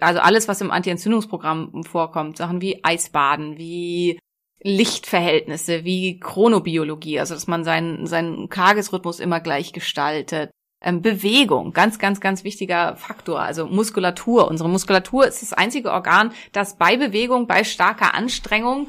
[0.00, 4.18] also alles, was im Anti-Entzündungsprogramm vorkommt, Sachen wie Eisbaden, wie
[4.62, 10.50] Lichtverhältnisse, wie Chronobiologie, also dass man seinen, seinen Tagesrhythmus immer gleich gestaltet.
[10.80, 13.40] Ähm, Bewegung, ganz, ganz, ganz wichtiger Faktor.
[13.40, 14.48] Also Muskulatur.
[14.48, 18.88] Unsere Muskulatur ist das einzige Organ, das bei Bewegung, bei starker Anstrengung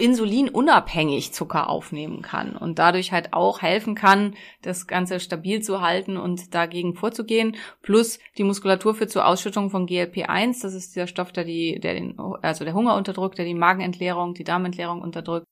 [0.00, 6.16] insulinunabhängig Zucker aufnehmen kann und dadurch halt auch helfen kann, das Ganze stabil zu halten
[6.16, 7.56] und dagegen vorzugehen.
[7.82, 11.94] Plus die Muskulatur führt zur Ausschüttung von GLP-1, das ist der Stoff, der die, der
[11.94, 15.46] den, also der Hunger unterdrückt, der die Magenentleerung, die Darmentleerung unterdrückt.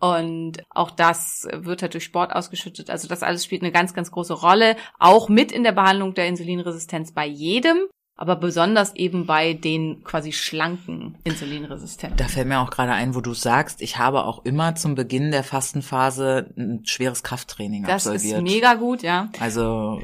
[0.00, 2.90] Und auch das wird halt durch Sport ausgeschüttet.
[2.90, 4.74] Also das alles spielt eine ganz, ganz große Rolle.
[4.98, 10.32] Auch mit in der Behandlung der Insulinresistenz bei jedem, aber besonders eben bei den quasi
[10.32, 12.16] schlanken Insulinresistenten.
[12.18, 15.30] Da fällt mir auch gerade ein, wo du sagst, ich habe auch immer zum Beginn
[15.32, 18.38] der Fastenphase ein schweres Krafttraining Das absolviert.
[18.38, 19.28] ist mega gut, ja.
[19.40, 20.00] Also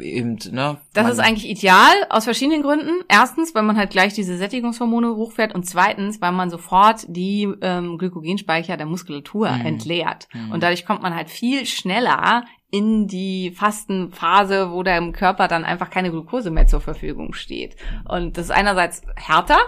[0.00, 0.76] eben, ne?
[0.92, 2.90] Das ist eigentlich ideal aus verschiedenen Gründen.
[3.08, 7.98] Erstens, weil man halt gleich diese Sättigungshormone hochfährt und zweitens, weil man sofort die ähm,
[7.98, 9.66] Glykogenspeicher der Muskulatur Mhm.
[9.66, 10.28] entleert.
[10.32, 10.52] Mhm.
[10.52, 15.64] Und dadurch kommt man halt viel schneller in die Fastenphase, wo der im Körper dann
[15.64, 17.76] einfach keine Glucose mehr zur Verfügung steht.
[18.06, 19.58] Und das ist einerseits härter,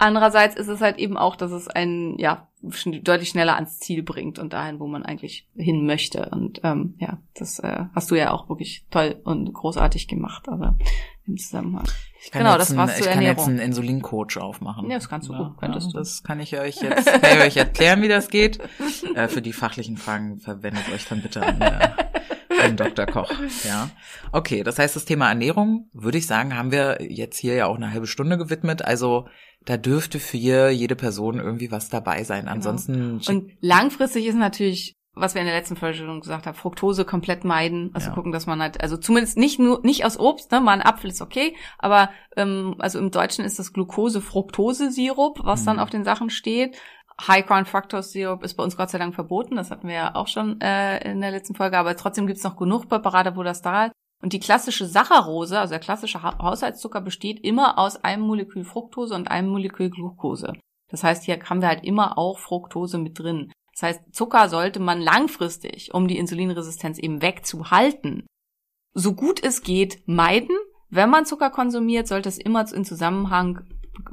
[0.00, 4.38] andererseits ist es halt eben auch, dass es einen ja deutlich schneller ans Ziel bringt
[4.38, 6.28] und dahin, wo man eigentlich hin möchte.
[6.30, 10.76] Und ähm, ja, das äh, hast du ja auch wirklich toll und großartig gemacht, aber
[11.26, 11.86] im Zusammenhang.
[12.22, 14.90] Ich kann Genau, jetzt das war's ein, ich kann jetzt einen Insulincoach aufmachen.
[14.90, 15.98] Ja, das kannst du gut, könntest du.
[15.98, 18.58] Das kann ich euch jetzt, kann ich euch erklären, wie das geht.
[19.14, 21.88] Äh, für die fachlichen Fragen verwendet euch dann bitte an, äh,
[22.70, 23.06] an Dr.
[23.06, 23.30] Koch.
[23.64, 23.90] Ja.
[24.32, 27.76] Okay, das heißt, das Thema Ernährung, würde ich sagen, haben wir jetzt hier ja auch
[27.76, 28.82] eine halbe Stunde gewidmet.
[28.84, 29.26] Also
[29.64, 32.48] da dürfte für jede Person irgendwie was dabei sein.
[32.48, 37.04] Ansonsten Und langfristig ist natürlich, was wir in der letzten Folge schon gesagt haben, Fructose
[37.04, 37.90] komplett meiden.
[37.92, 38.14] Also Ja.
[38.14, 41.10] gucken, dass man halt, also zumindest nicht nur, nicht aus Obst, ne, mal ein Apfel
[41.10, 43.72] ist okay, aber ähm, also im Deutschen ist das
[44.44, 45.82] Glucose-Fructose-Sirup, was dann Mhm.
[45.82, 46.76] auf den Sachen steht.
[47.26, 49.56] High Ground Fructose Syrup ist bei uns Gott sei Dank verboten.
[49.56, 51.78] Das hatten wir ja auch schon äh, in der letzten Folge.
[51.78, 53.92] Aber trotzdem gibt's noch genug Präparate, wo das da ist.
[54.22, 59.14] Und die klassische Saccharose, also der klassische ha Haushaltszucker, besteht immer aus einem Molekül Fructose
[59.14, 60.52] und einem Molekül Glucose.
[60.90, 63.50] Das heißt, hier haben wir halt immer auch Fructose mit drin.
[63.72, 68.26] Das heißt, Zucker sollte man langfristig, um die Insulinresistenz eben wegzuhalten,
[68.92, 70.56] so gut es geht, meiden.
[70.90, 73.60] Wenn man Zucker konsumiert, sollte es immer in Zusammenhang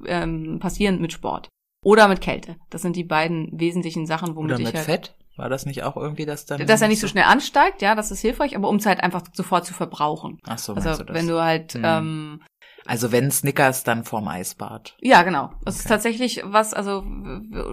[0.05, 1.49] ähm, passieren mit Sport.
[1.83, 2.55] Oder mit Kälte.
[2.69, 5.15] Das sind die beiden wesentlichen Sachen, womit Oder ich mit halt Fett?
[5.37, 6.65] War das nicht auch irgendwie das dann?
[6.65, 9.21] dass er nicht so schnell ansteigt, ja, das ist hilfreich, aber um es halt einfach
[9.33, 10.39] sofort zu verbrauchen.
[10.47, 11.15] Ach so, Also du das?
[11.15, 11.81] wenn du halt, Hm.
[11.85, 12.41] ähm,
[12.87, 14.95] also wenn Snickers, dann vorm Eisbad.
[15.01, 15.89] ja genau, das ist Okay.
[15.89, 17.03] tatsächlich was, also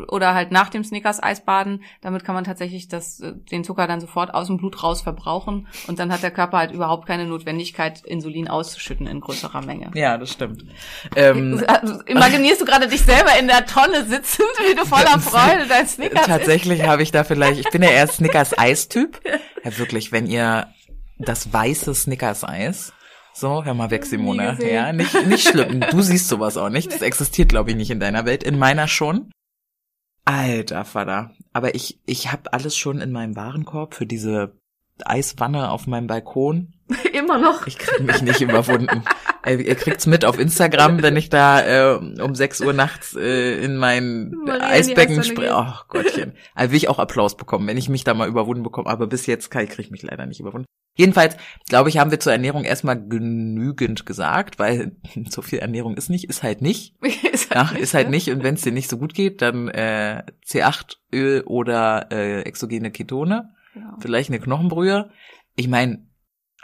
[0.08, 4.00] oder halt nach dem Snickers Eisbaden, damit kann man tatsächlich das, äh, den Zucker dann
[4.00, 8.02] sofort aus dem Blut raus verbrauchen und dann hat der Körper halt überhaupt keine Notwendigkeit,
[8.04, 9.90] Insulin auszuschütten in größerer Menge.
[9.94, 10.64] Ja, das stimmt.
[11.16, 15.66] Ähm, Also, imaginierst du gerade dich selber in der Tonne sitzend, wie du voller Freude
[15.68, 16.26] dein Snickers?
[16.26, 19.20] Tatsächlich habe ich da vielleicht, ich bin ja eher Snickers Eis-Typ.
[19.64, 20.66] Ja, wirklich, wenn ihr
[21.18, 22.92] das weiße Snickers Eis,
[23.34, 24.56] so, hör mal weg, Simone.
[24.64, 25.80] Ja, nicht, nicht schlimm.
[25.90, 26.92] Du siehst sowas auch nicht.
[26.92, 28.44] Das existiert, glaube ich, nicht in deiner Welt.
[28.44, 29.30] In meiner schon.
[30.24, 31.32] Alter Vater.
[31.52, 34.56] Aber ich, ich habe alles schon in meinem Warenkorb für diese
[35.04, 36.74] Eiswanne auf meinem Balkon.
[37.12, 37.66] Immer noch.
[37.66, 39.02] Ich krieg mich nicht überwunden.
[39.46, 43.76] Ihr kriegt's mit auf Instagram, wenn ich da äh, um 6 Uhr nachts äh, in
[43.76, 45.54] mein Maria Eisbecken springe.
[45.54, 46.32] Oh Gottchen.
[46.54, 48.88] Also will ich auch Applaus bekommen, wenn ich mich da mal überwunden bekomme.
[48.88, 50.66] Aber bis jetzt kann ich, krieg ich mich leider nicht überwunden.
[50.96, 51.36] Jedenfalls,
[51.68, 54.96] glaube ich, haben wir zur Ernährung erstmal genügend gesagt, weil
[55.28, 56.94] so viel Ernährung ist nicht, ist halt nicht.
[57.32, 58.16] ist Ja, nicht, ist halt ne?
[58.16, 58.30] nicht.
[58.30, 63.50] Und wenn es dir nicht so gut geht, dann äh, C8-Öl oder äh, exogene Ketone
[63.74, 63.96] Ja.
[64.00, 65.10] vielleicht eine Knochenbrühe.
[65.56, 66.06] Ich meine,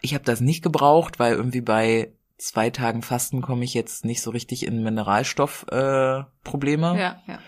[0.00, 4.22] ich habe das nicht gebraucht, weil irgendwie bei zwei Tagen Fasten komme ich jetzt nicht
[4.22, 6.26] so richtig in Mineralstoffprobleme.
[6.26, 6.98] Äh, Probleme.
[6.98, 7.38] Ja, ja.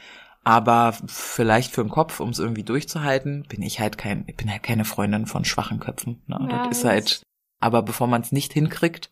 [0.44, 4.50] Aber vielleicht für den Kopf, um es irgendwie durchzuhalten, bin ich halt kein, ich bin
[4.50, 6.22] halt keine Freundin von schwachen Köpfen.
[6.26, 6.48] Ne?
[6.50, 7.22] Ja, das ist halt,
[7.61, 9.11] aber bevor man es nicht hinkriegt,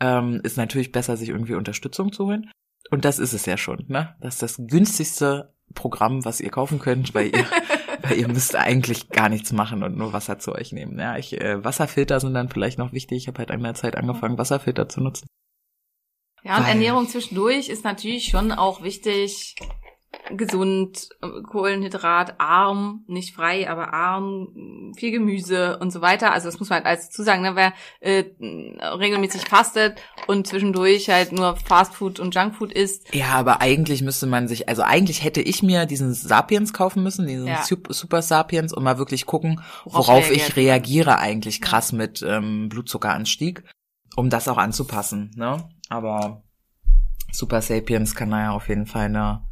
[0.00, 2.50] ähm, ist natürlich besser, sich irgendwie Unterstützung zu holen.
[2.90, 4.16] Und das ist es ja schon, ne?
[4.20, 7.46] Das ist das günstigste Programm, was ihr kaufen könnt, weil ihr,
[8.02, 10.98] weil ihr müsst eigentlich gar nichts machen und nur Wasser zu euch nehmen.
[10.98, 13.18] Ja, ich, äh, Wasserfilter sind dann vielleicht noch wichtig.
[13.18, 15.26] Ich habe halt an der Zeit angefangen, Wasserfilter zu nutzen.
[16.44, 19.54] Ja, und Weil- Ernährung zwischendurch ist natürlich schon auch wichtig.
[20.30, 26.32] Gesund, äh, Kohlenhydrat, arm, nicht frei, aber arm, viel Gemüse und so weiter.
[26.32, 27.56] Also das muss man halt alles dazu sagen, ne?
[27.56, 33.14] wer äh, regelmäßig fastet und zwischendurch halt nur Fastfood und Junkfood isst.
[33.14, 37.26] Ja, aber eigentlich müsste man sich, also eigentlich hätte ich mir diesen Sapiens kaufen müssen,
[37.26, 37.62] diesen Ja.
[37.62, 42.68] Sup- Super Sapiens und mal wirklich gucken, Worauf worauf, ich reagiere eigentlich krass mit ähm,
[42.68, 43.64] Blutzuckeranstieg,
[44.16, 45.30] um das auch anzupassen.
[45.36, 45.68] Ne?
[45.88, 46.42] Aber
[47.32, 49.42] Super Sapiens kann da ja auf jeden Fall eine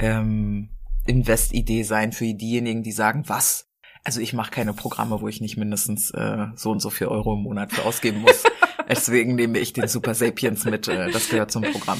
[0.00, 0.70] ähm,
[1.06, 3.68] Invest-Idee sein für diejenigen, die sagen, was?
[4.04, 7.34] Also ich mache keine Programme, wo ich nicht mindestens äh, so und so viel Euro
[7.34, 8.42] im Monat für ausgeben muss.
[8.88, 10.88] Deswegen nehme ich den Super Sapiens mit.
[10.88, 11.98] Äh, das gehört zum Programm.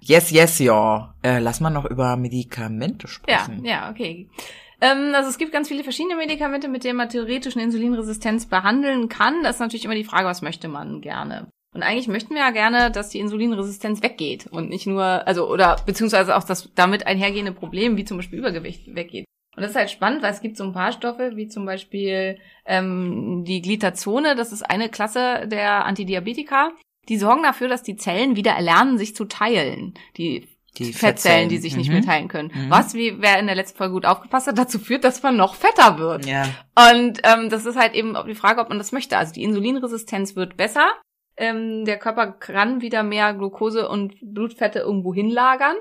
[0.00, 1.14] Yes, yes, ja.
[1.22, 3.64] Äh, lass mal noch über Medikamente Ja, sprechen.
[3.64, 4.28] ja, okay.
[4.80, 9.08] Ähm, also es gibt ganz viele verschiedene Medikamente, mit denen man theoretisch eine Insulinresistenz behandeln
[9.08, 9.42] kann.
[9.42, 11.48] Das ist natürlich immer die Frage, was möchte man gerne?
[11.74, 15.76] Und eigentlich möchten wir ja gerne, dass die Insulinresistenz weggeht und nicht nur, also oder
[15.86, 19.24] beziehungsweise auch das damit einhergehende Problem, wie zum Beispiel Übergewicht, weggeht.
[19.56, 22.38] Und das ist halt spannend, weil es gibt so ein paar Stoffe, wie zum Beispiel
[22.66, 26.72] ähm, die Glitazone, das ist eine Klasse der Antidiabetika,
[27.08, 29.94] die sorgen dafür, dass die Zellen wieder erlernen, sich zu teilen.
[30.16, 30.46] Die
[30.78, 31.94] Die Fettzellen, die sich nicht Mhm.
[31.96, 32.50] mehr teilen können.
[32.54, 32.70] Mhm.
[32.70, 35.54] Was, wie wer in der letzten Folge gut aufgepasst hat, dazu führt, dass man noch
[35.54, 36.24] fetter wird.
[36.24, 36.44] Ja.
[36.90, 39.18] Und ähm, das ist halt eben die Frage, ob man das möchte.
[39.18, 40.86] Also die Insulinresistenz wird besser.
[41.36, 45.76] Ähm, der Körper kann wieder mehr Glucose und Blutfette irgendwo hinlagern.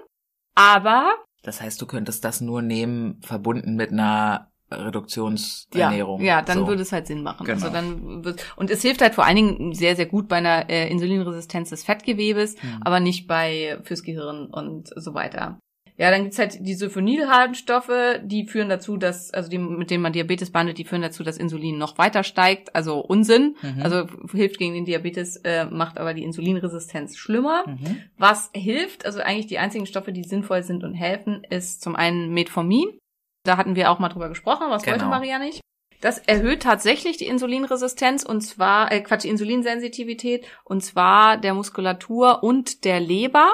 [0.56, 6.22] Aber Das heißt, du könntest das nur nehmen, verbunden mit einer Reduktionsernährung.
[6.22, 6.68] Ja, ja dann so.
[6.68, 7.46] würde es halt Sinn machen.
[7.46, 7.56] Genau.
[7.62, 10.70] Also dann wird, und es hilft halt vor allen Dingen sehr, sehr gut bei einer
[10.70, 12.82] äh, Insulinresistenz des Fettgewebes, Hm.
[12.82, 15.60] aber nicht bei fürs Gehirn und so weiter.
[16.02, 20.12] Ja, dann gibt's halt diese Phenylharnstoffe, die führen dazu, dass, also die, mit denen man
[20.12, 22.76] Diabetes behandelt, die führen dazu, dass Insulin noch weiter steigt.
[22.76, 23.56] Also Unsinn.
[23.62, 23.84] Mhm.
[23.84, 27.66] Also hilft gegen den Diabetes, äh, macht aber die Insulinresistenz schlimmer.
[27.68, 28.02] Mhm.
[28.18, 32.34] Was hilft, also eigentlich die einzigen Stoffe, die sinnvoll sind und helfen, ist zum einen
[32.34, 32.98] Metformin.
[33.44, 35.12] Da hatten wir auch mal drüber gesprochen, was wollte Genau.
[35.12, 35.62] Maria nicht?
[36.02, 42.42] Das erhöht tatsächlich die Insulinresistenz und zwar, äh, Quatsch, die Insulinsensitivität und zwar der Muskulatur
[42.42, 43.52] und der Leber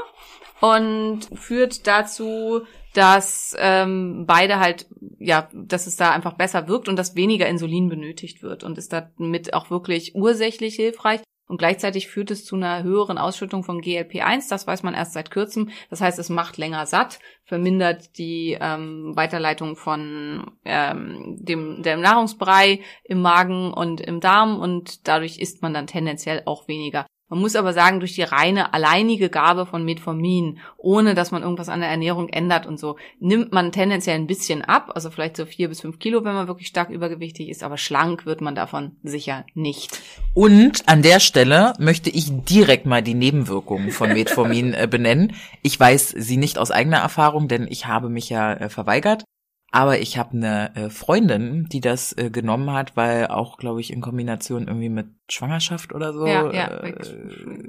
[0.62, 2.62] und führt dazu,
[2.94, 4.88] dass ähm, beide halt,
[5.20, 8.92] ja, dass es da einfach besser wirkt und dass weniger Insulin benötigt wird und ist
[8.92, 11.22] damit auch wirklich ursächlich hilfreich.
[11.48, 14.50] Und gleichzeitig führt es zu einer höheren Ausschüttung von GLP-1.
[14.50, 15.70] Das weiß man erst seit kürzem.
[15.90, 22.82] Das heißt, es macht länger satt, vermindert die ähm, Weiterleitung von ähm, dem, dem Nahrungsbrei
[23.06, 27.06] im Magen und im Darm und dadurch isst man dann tendenziell auch weniger.
[27.30, 31.68] Man muss aber sagen, durch die reine alleinige Gabe von Metformin, ohne dass man irgendwas
[31.68, 35.46] an der Ernährung ändert und so, nimmt man tendenziell ein bisschen ab, also vielleicht so
[35.46, 38.96] vier bis fünf Kilo, wenn man wirklich stark übergewichtig ist, aber schlank wird man davon
[39.04, 40.00] sicher nicht.
[40.34, 45.34] Und an der Stelle möchte ich direkt mal die Nebenwirkungen von Metformin äh, benennen.
[45.64, 49.26] Ich weiß sie nicht aus eigener Erfahrung, denn ich habe mich ja äh, verweigert.
[49.72, 53.92] Aber ich habe eine äh, Freundin, die das äh, genommen hat, weil auch, glaube ich,
[53.92, 56.26] in Kombination irgendwie mit Schwangerschaft oder so.
[56.26, 56.94] Ja, ja, äh,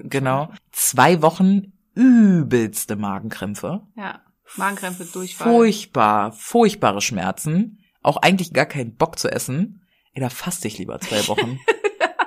[0.05, 0.49] genau.
[0.71, 3.83] Zwei Wochen übelste Magenkrämpfe.
[3.97, 4.21] Ja,
[4.57, 5.49] Magenkrämpfe, Durchfall.
[5.49, 7.81] Furchtbar, furchtbare Schmerzen.
[8.03, 9.83] Auch eigentlich gar keinen Bock zu essen.
[10.15, 11.59] Ey, da faste ich lieber zwei Wochen.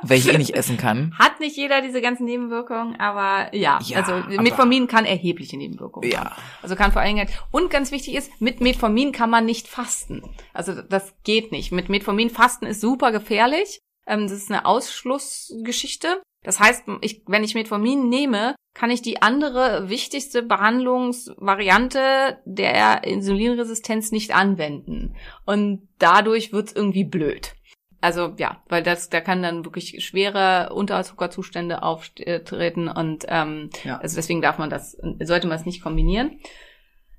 [0.09, 1.13] weil ich eh nicht essen kann.
[1.19, 6.25] Hat nicht jeder diese ganzen Nebenwirkungen, aber ja, Ja, also Metformin kann erhebliche Nebenwirkungen Ja.
[6.31, 6.35] haben.
[6.61, 10.21] Also kann vor allen Dingen, und ganz wichtig ist, mit Metformin kann man nicht fasten.
[10.53, 11.71] Also das geht nicht.
[11.71, 13.79] Mit Metformin fasten ist super gefährlich.
[14.07, 16.21] Ähm, das ist eine Ausschlussgeschichte.
[16.43, 24.11] Das heißt, ich, wenn ich Metformin nehme, kann ich die andere wichtigste Behandlungsvariante der Insulinresistenz
[24.11, 25.15] nicht anwenden.
[25.45, 27.53] Und dadurch wird's irgendwie blöd.
[28.01, 33.99] Also ja, weil das, da kann dann wirklich schwere Unterzuckerzustände auftreten und ähm, Ja.
[33.99, 36.39] also deswegen darf man das, sollte man es nicht kombinieren.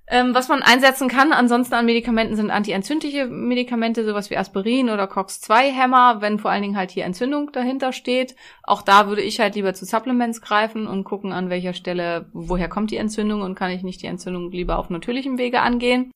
[0.08, 5.06] Ähm, was man einsetzen kann, ansonsten an Medikamenten sind antientzündliche Medikamente, sowas wie Aspirin oder
[5.06, 8.34] COX-2-Hämmer, wenn vor allen Dingen halt hier Entzündung dahinter steht.
[8.64, 12.68] Auch da würde ich halt lieber zu Supplements greifen und gucken, an welcher Stelle, woher
[12.68, 16.10] kommt die Entzündung und kann ich nicht die Entzündung lieber auf natürlichem Wege angehen.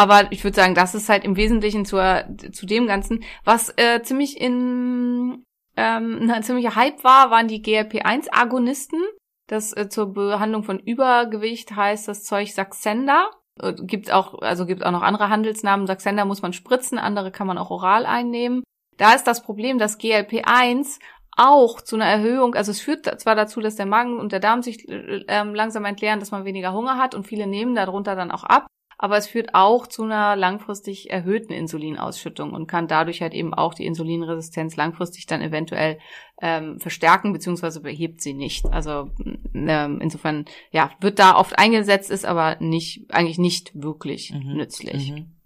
[0.00, 3.22] Aber ich würde sagen, das ist halt im Wesentlichen zur, zu dem Ganzen.
[3.44, 5.44] Was äh, ziemlich in
[5.76, 8.98] ähm, ein ziemlicher Hype war, waren die GLP-1-Agonisten.
[9.46, 13.28] Das äh, zur Behandlung von Übergewicht heißt das Zeug Saxenda.
[13.60, 15.86] Äh, Gibt auch, also gibt auch noch andere Handelsnamen.
[15.86, 18.62] Saxenda muss man spritzen, andere kann man auch oral einnehmen.
[18.96, 20.98] Da ist das Problem, dass GLP-1
[21.36, 24.62] auch zu einer Erhöhung, also es führt zwar dazu, dass der Magen und der Darm
[24.62, 28.30] sich äh, ähm, langsam entleeren, dass man weniger Hunger hat und viele nehmen darunter dann
[28.30, 28.66] auch ab,
[29.02, 33.72] aber es führt auch zu einer langfristig erhöhten Insulinausschüttung und kann dadurch halt eben auch
[33.72, 35.98] die Insulinresistenz langfristig dann eventuell
[36.42, 38.66] ähm, verstärken beziehungsweise behebt sie nicht.
[38.66, 39.10] Also
[39.54, 44.56] ähm, insofern ja wird da oft eingesetzt, ist aber nicht eigentlich nicht wirklich Mhm.
[44.56, 45.12] nützlich.
[45.12, 45.36] Mhm.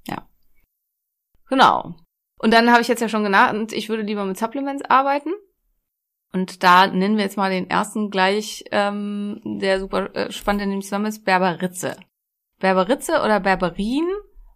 [1.49, 1.95] Genau.
[2.39, 5.31] Und dann habe ich jetzt ja schon genannt, ich würde lieber mit Supplements arbeiten.
[6.33, 10.71] Und da nennen wir jetzt mal den ersten gleich, ähm, der super äh, spannend in
[10.71, 11.97] dem Zusammenhang ist, Berberitze.
[12.65, 14.09] Berberitze oder Berberin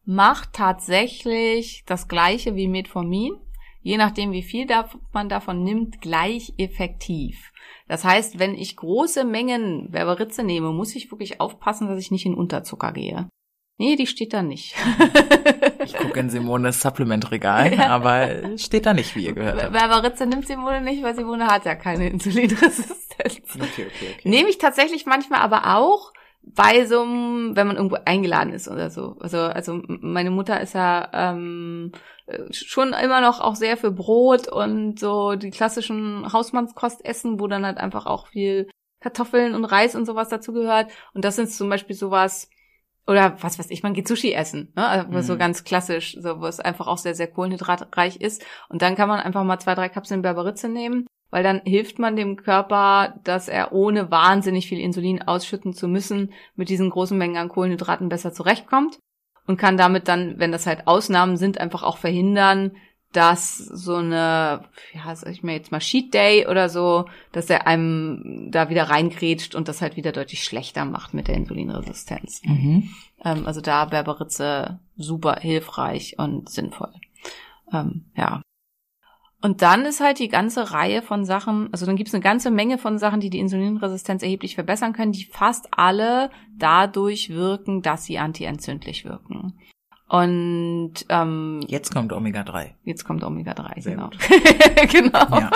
[0.07, 3.35] macht tatsächlich das gleiche wie Metformin,
[3.83, 4.67] je nachdem wie viel
[5.13, 7.53] man davon nimmt, gleich effektiv.
[7.87, 12.25] Das heißt, wenn ich große Mengen Berberitze nehme, muss ich wirklich aufpassen, dass ich nicht
[12.25, 13.29] in Unterzucker gehe.
[13.77, 14.75] Nee, die steht da nicht.
[15.85, 19.73] Ich gucke in Simones Supplementregal, aber steht da nicht, wie ihr gehört habt.
[19.73, 23.55] Berberitze nimmt Simone nicht, weil Simone hat ja keine Insulinresistenz.
[23.55, 24.29] Okay, okay, okay.
[24.29, 26.13] Nehme ich tatsächlich manchmal aber auch
[26.55, 29.17] bei so einem, wenn man irgendwo eingeladen ist oder so.
[29.21, 31.93] Also, also meine Mutter ist ja ähm,
[32.27, 37.47] äh, schon immer noch auch sehr für Brot und so die klassischen Hausmannskost essen, wo
[37.47, 38.69] dann halt einfach auch viel
[39.01, 40.91] Kartoffeln und Reis und sowas dazu gehört.
[41.15, 42.51] Und das ist zum Beispiel sowas,
[43.07, 44.87] oder was weiß ich, man geht Sushi essen, ne?
[44.87, 45.39] Also so Mhm.
[45.39, 48.45] ganz klassisch, so wo es einfach auch sehr, sehr kohlenhydratreich ist.
[48.69, 52.17] Und dann kann man einfach mal zwei, drei Kapseln Berberitze nehmen, weil dann hilft man
[52.17, 57.37] dem Körper, dass er ohne wahnsinnig viel Insulin ausschütten zu müssen, mit diesen großen Mengen
[57.37, 58.99] an Kohlenhydraten besser zurechtkommt
[59.47, 62.73] und kann damit dann, wenn das halt Ausnahmen sind, einfach auch verhindern,
[63.13, 67.67] dass so eine, ja, sag ich mir jetzt mal Cheat Day oder so, dass er
[67.67, 72.43] einem da wieder reingrätscht und das halt wieder deutlich schlechter macht mit der Insulinresistenz.
[72.45, 72.91] Mhm.
[73.25, 76.93] Ähm, also da Berberitze super hilfreich und sinnvoll.
[77.73, 78.43] Ähm, ja.
[79.41, 82.51] Und dann ist halt die ganze Reihe von Sachen, also dann gibt es eine ganze
[82.51, 88.05] Menge von Sachen, die die Insulinresistenz erheblich verbessern können, die fast alle dadurch wirken, dass
[88.05, 89.55] sie antientzündlich wirken.
[90.09, 92.71] Und ähm, Jetzt kommt Omega-3.
[92.83, 94.11] Jetzt kommt Omega-3, Sehr genau.
[94.91, 95.39] genau.
[95.39, 95.51] Ja.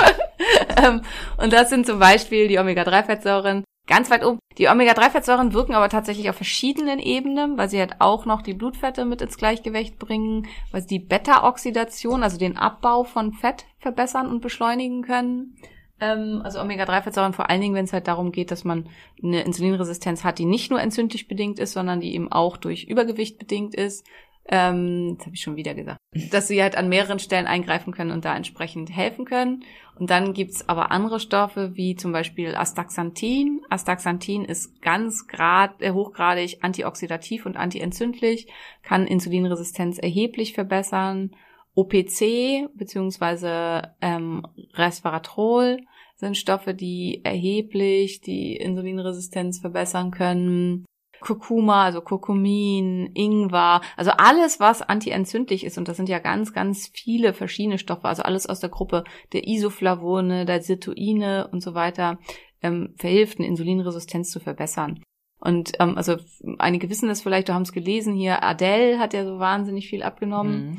[0.86, 1.02] ähm,
[1.38, 4.38] und das sind zum Beispiel die Omega-3-Fettsäuren ganz weit oben.
[4.58, 9.04] Die Omega-3-Fettsäuren wirken aber tatsächlich auf verschiedenen Ebenen, weil sie halt auch noch die Blutfette
[9.04, 14.40] mit ins Gleichgewicht bringen, weil sie die Beta-Oxidation, also den Abbau von Fett verbessern und
[14.40, 15.56] beschleunigen können.
[16.00, 18.88] Ähm, also Omega-3-Fettsäuren vor allen Dingen, wenn es halt darum geht, dass man
[19.22, 23.38] eine Insulinresistenz hat, die nicht nur entzündlich bedingt ist, sondern die eben auch durch Übergewicht
[23.38, 24.06] bedingt ist.
[24.48, 28.10] Ähm, das habe ich schon wieder gesagt, dass sie halt an mehreren Stellen eingreifen können
[28.10, 29.64] und da entsprechend helfen können.
[29.98, 33.60] Und dann gibt's aber andere Stoffe, wie zum Beispiel Astaxanthin.
[33.70, 38.48] Astaxanthin ist ganz grad, äh, hochgradig antioxidativ und antientzündlich,
[38.82, 41.30] kann Insulinresistenz erheblich verbessern.
[41.74, 45.78] OPC beziehungsweise ähm, Resveratrol
[46.16, 50.84] sind Stoffe, die erheblich die Insulinresistenz verbessern können.
[51.22, 56.90] Kurkuma, also Kurkumin, Ingwer, also alles, was antientzündlich ist, und das sind ja ganz, ganz
[56.92, 62.18] viele verschiedene Stoffe, also alles aus der Gruppe der Isoflavone, der Sirtuine und so weiter,
[62.62, 65.02] ähm, verhilft, eine Insulinresistenz zu verbessern.
[65.40, 66.16] Und ähm, also
[66.58, 70.02] einige wissen das vielleicht, du haben es gelesen hier, Adele hat ja so wahnsinnig viel
[70.02, 70.70] abgenommen.
[70.70, 70.76] Mhm.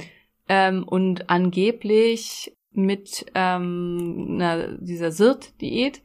[0.47, 6.01] Ähm, und angeblich mit ähm, einer, dieser SIRT-Diät.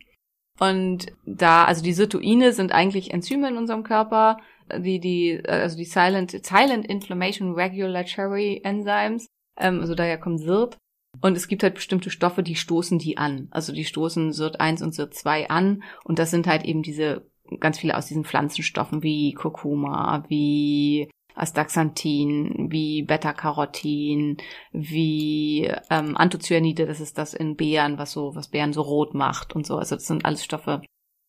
[0.58, 4.38] Und da, also die Sirtuine sind eigentlich Enzyme in unserem Körper,
[4.76, 9.26] die, die, also die Silent, Silent Inflammation Regulatory Enzymes,
[9.58, 10.76] ähm, also daher kommt SIRT.
[11.20, 13.48] Und es gibt halt bestimmte Stoffe, die stoßen die an.
[13.50, 15.82] Also die stoßen SIRT 1 und SIRT 2 an.
[16.04, 17.26] Und das sind halt eben diese,
[17.60, 24.38] ganz viele aus diesen Pflanzenstoffen wie Kurkuma, wie Astaxanthin, wie Beta-Carotin,
[24.72, 29.54] wie ähm, Anthocyanide, das ist das in Beeren, was so, was Beeren so rot macht
[29.54, 29.76] und so.
[29.76, 30.82] Also das sind alles Stoffe,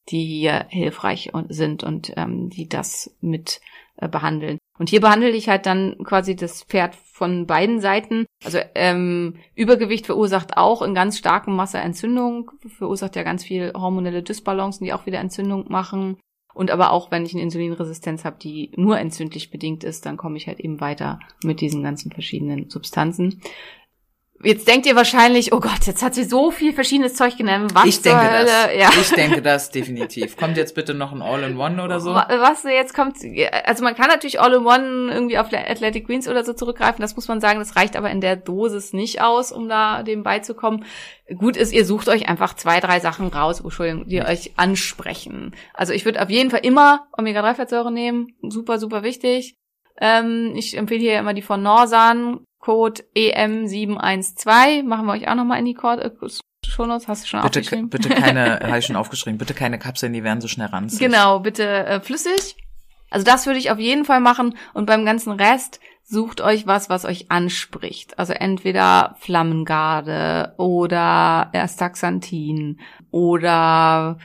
[0.09, 3.61] die hier hilfreich sind und ähm, die das mit
[3.97, 4.57] äh, behandeln.
[4.77, 8.25] Und hier behandle ich halt dann quasi das Pferd von beiden Seiten.
[8.45, 14.23] Also ähm, Übergewicht verursacht auch in ganz starkem Masse Entzündung, verursacht ja ganz viel hormonelle
[14.23, 16.17] Dysbalancen, die auch wieder Entzündung machen.
[16.53, 20.37] Und aber auch, wenn ich eine Insulinresistenz habe, die nur entzündlich bedingt ist, dann komme
[20.37, 23.41] ich halt eben weiter mit diesen ganzen verschiedenen Substanzen.
[24.41, 27.71] Jetzt denkt ihr wahrscheinlich, oh Gott, jetzt hat sie so viel verschiedenes Zeug genannt.
[27.75, 28.45] Was Ich denke Hölle?
[28.45, 28.69] das.
[28.73, 28.89] Ja.
[29.01, 30.37] Ich denke das definitiv.
[30.37, 32.13] Kommt jetzt bitte noch ein All-in-One oder so?
[32.13, 33.17] Wa- Was jetzt kommt,
[33.65, 37.41] also man kann natürlich All-in-One irgendwie auf Athletic Greens oder so zurückgreifen, das muss man
[37.41, 40.85] sagen, das reicht aber in der Dosis nicht aus, um da dem beizukommen.
[41.37, 45.53] Gut ist, ihr sucht euch einfach zwei, drei Sachen raus, Entschuldigung, die euch ansprechen.
[45.73, 49.57] Also ich würde auf jeden Fall immer Omega-3-Fettsäure nehmen, super, super wichtig.
[50.01, 55.35] Ähm, ich empfehle hier immer die von Norsan, Code E EM712, machen wir euch auch
[55.35, 56.11] nochmal in die Code, äh,
[56.65, 57.89] Shownotes, hast du schon Bitte, aufgeschrieben?
[57.89, 60.99] bitte keine, habe ich schon aufgeschrieben, bitte keine Kapseln, die werden so schnell ranzig.
[60.99, 62.57] Genau, bitte äh, flüssig.
[63.09, 66.89] Also das würde ich auf jeden Fall machen und beim ganzen Rest sucht euch was,
[66.89, 68.19] was euch anspricht.
[68.19, 72.79] Also entweder Flammengarde oder Astaxanthin
[73.09, 74.19] oder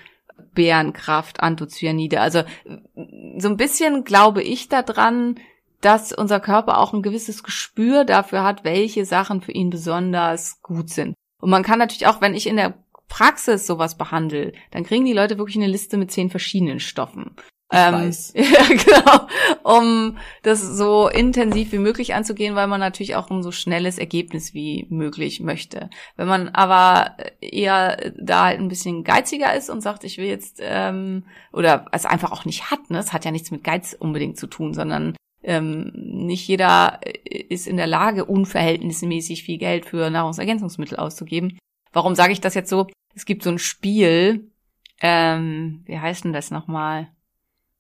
[0.55, 2.21] Bärenkraft, Anthocyanide.
[2.21, 5.37] Also äh, so ein bisschen glaube ich daran,
[5.85, 10.91] dass unser Körper auch ein gewisses Gespür dafür hat, welche Sachen für ihn besonders gut
[10.91, 11.15] sind.
[11.43, 12.75] Und man kann natürlich auch, wenn ich in der
[13.09, 17.37] Praxis sowas behandle, dann kriegen die Leute wirklich eine Liste mit zehn verschiedenen Stoffen.
[17.71, 18.33] Ich Ähm, weiß.
[18.37, 19.29] Ja, genau.
[19.63, 24.55] Um das so intensiv wie möglich anzugehen, weil man natürlich auch ein so schnelles Ergebnis
[24.55, 25.91] wie möglich möchte.
[26.17, 30.61] Wenn man aber eher da halt ein bisschen geiziger ist und sagt, ich will jetzt,
[30.63, 32.99] ähm, oder es einfach auch nicht hat, ne?
[32.99, 35.15] Es hat ja nichts mit Geiz unbedingt zu tun, sondern
[35.45, 41.59] ähm, nicht jeder ist in der Lage, unverhältnismäßig viel Geld für Nahrungsergänzungsmittel auszugeben.
[41.93, 42.89] Warum sage ich das jetzt so?
[43.15, 44.51] Es gibt so ein Spiel,
[45.01, 47.09] ähm, wie heißt denn das nochmal?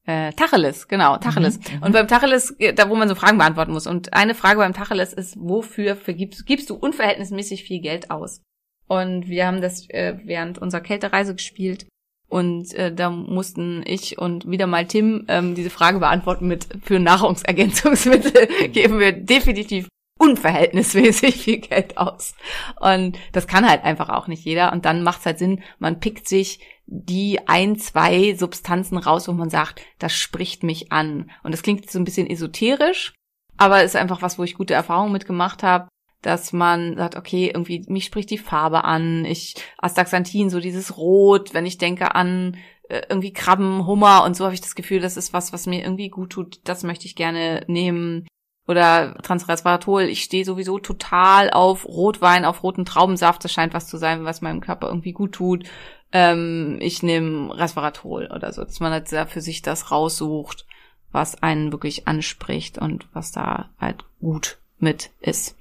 [0.06, 1.58] Äh, Tacheles, genau, Tacheles.
[1.58, 1.82] Mhm, mhm.
[1.82, 3.86] Und beim Tacheles, äh, da wo man so Fragen beantworten muss.
[3.86, 8.42] Und eine Frage beim Tacheles ist, wofür vergibst, gibst du unverhältnismäßig viel Geld aus?
[8.86, 11.86] Und wir haben das äh, während unserer Kältereise gespielt.
[12.34, 16.98] Und äh, da mussten ich und wieder mal Tim ähm, diese Frage beantworten mit für
[16.98, 19.86] Nahrungsergänzungsmittel geben wir definitiv
[20.18, 22.34] unverhältnismäßig viel Geld aus.
[22.80, 24.72] Und das kann halt einfach auch nicht jeder.
[24.72, 29.32] Und dann macht es halt Sinn, man pickt sich die ein, zwei Substanzen raus, wo
[29.32, 31.30] man sagt, das spricht mich an.
[31.44, 33.14] Und das klingt so ein bisschen esoterisch,
[33.58, 35.86] aber ist einfach was, wo ich gute Erfahrungen mitgemacht habe,
[36.26, 41.54] dass man sagt, okay, irgendwie mich spricht die Farbe an, ich Astaxanthin, so dieses Rot,
[41.54, 42.56] wenn ich denke an
[42.88, 45.82] äh, irgendwie Krabben, Hummer und so habe ich das Gefühl, das ist was, was mir
[45.82, 48.26] irgendwie gut tut, das möchte ich gerne nehmen.
[48.66, 53.98] Oder Transresveratrol, ich stehe sowieso total auf Rotwein, auf roten Traubensaft, das scheint was zu
[53.98, 55.64] sein, was meinem Körper irgendwie gut tut.
[56.12, 60.64] Ähm, ich nehme Resveratrol oder so, dass man halt sehr für sich das raussucht,
[61.12, 65.56] was einen wirklich anspricht und was da halt gut mit ist.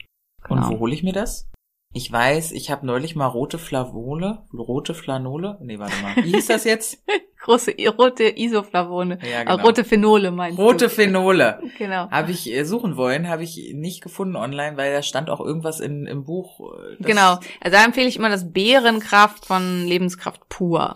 [0.50, 0.72] Und Genau.
[0.72, 1.50] wo hole ich mir das?
[1.96, 5.60] Ich weiß, ich habe neulich mal rote Flavole, rote Flanole.
[5.62, 6.16] Nee, warte mal.
[6.26, 7.04] Wie hieß das jetzt?
[7.44, 9.20] Große rote Isoflavone.
[9.22, 9.64] Ja, Äh, genau.
[9.64, 10.89] rote Phenole meinst Rote du?
[10.89, 11.60] Phenole.
[11.78, 12.10] Genau.
[12.10, 15.80] Habe ich äh, suchen wollen, habe ich nicht gefunden online, weil da stand auch irgendwas
[15.82, 16.62] in, im Buch.
[16.62, 17.34] äh, Genau.
[17.62, 20.94] Also da empfehle ich immer das Bärenkraft von Lebenskraft pur.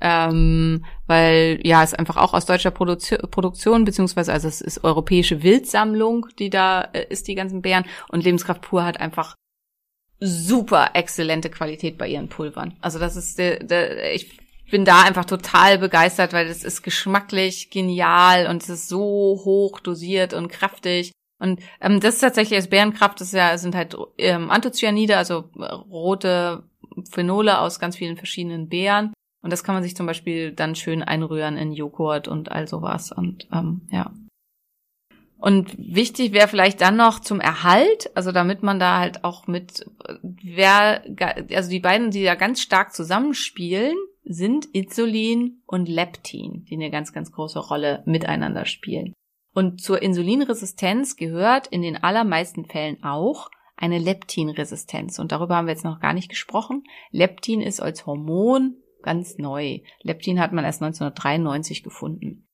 [0.00, 5.42] Ähm, weil ja es einfach auch aus deutscher Produzi Produktion beziehungsweise also es ist europäische
[5.42, 9.34] Wildsammlung, die da äh, ist die ganzen Beeren und Lebenskraft pur hat einfach
[10.20, 12.76] super exzellente Qualität bei ihren Pulvern.
[12.80, 14.38] Also das ist der, der ich
[14.70, 19.80] bin da einfach total begeistert, weil es ist geschmacklich genial und es ist so hoch
[19.80, 21.12] dosiert und kräftig.
[21.40, 25.50] Und ähm, das ist tatsächlich als Bärenkraft, das ist ja, sind halt ähm, Anthocyanide, also
[25.58, 26.64] äh, rote
[27.10, 29.12] Phenole aus ganz vielen verschiedenen Beeren.
[29.42, 33.12] Und das kann man sich zum Beispiel dann schön einrühren in Joghurt und all sowas.
[33.12, 34.12] Und ähm, ja.
[35.38, 39.86] Und wichtig wäre vielleicht dann noch zum Erhalt, also damit man da halt auch mit,
[40.22, 41.02] wer,
[41.54, 47.14] also die beiden, die da ganz stark zusammenspielen, sind Insulin und Leptin, die eine ganz,
[47.14, 49.14] ganz große Rolle miteinander spielen.
[49.54, 55.18] Und zur Insulinresistenz gehört in den allermeisten Fällen auch eine Leptinresistenz.
[55.18, 56.84] Und darüber haben wir jetzt noch gar nicht gesprochen.
[57.10, 59.80] Leptin ist als Hormon ganz neu.
[60.02, 62.46] Leptin hat man erst 1993 gefunden.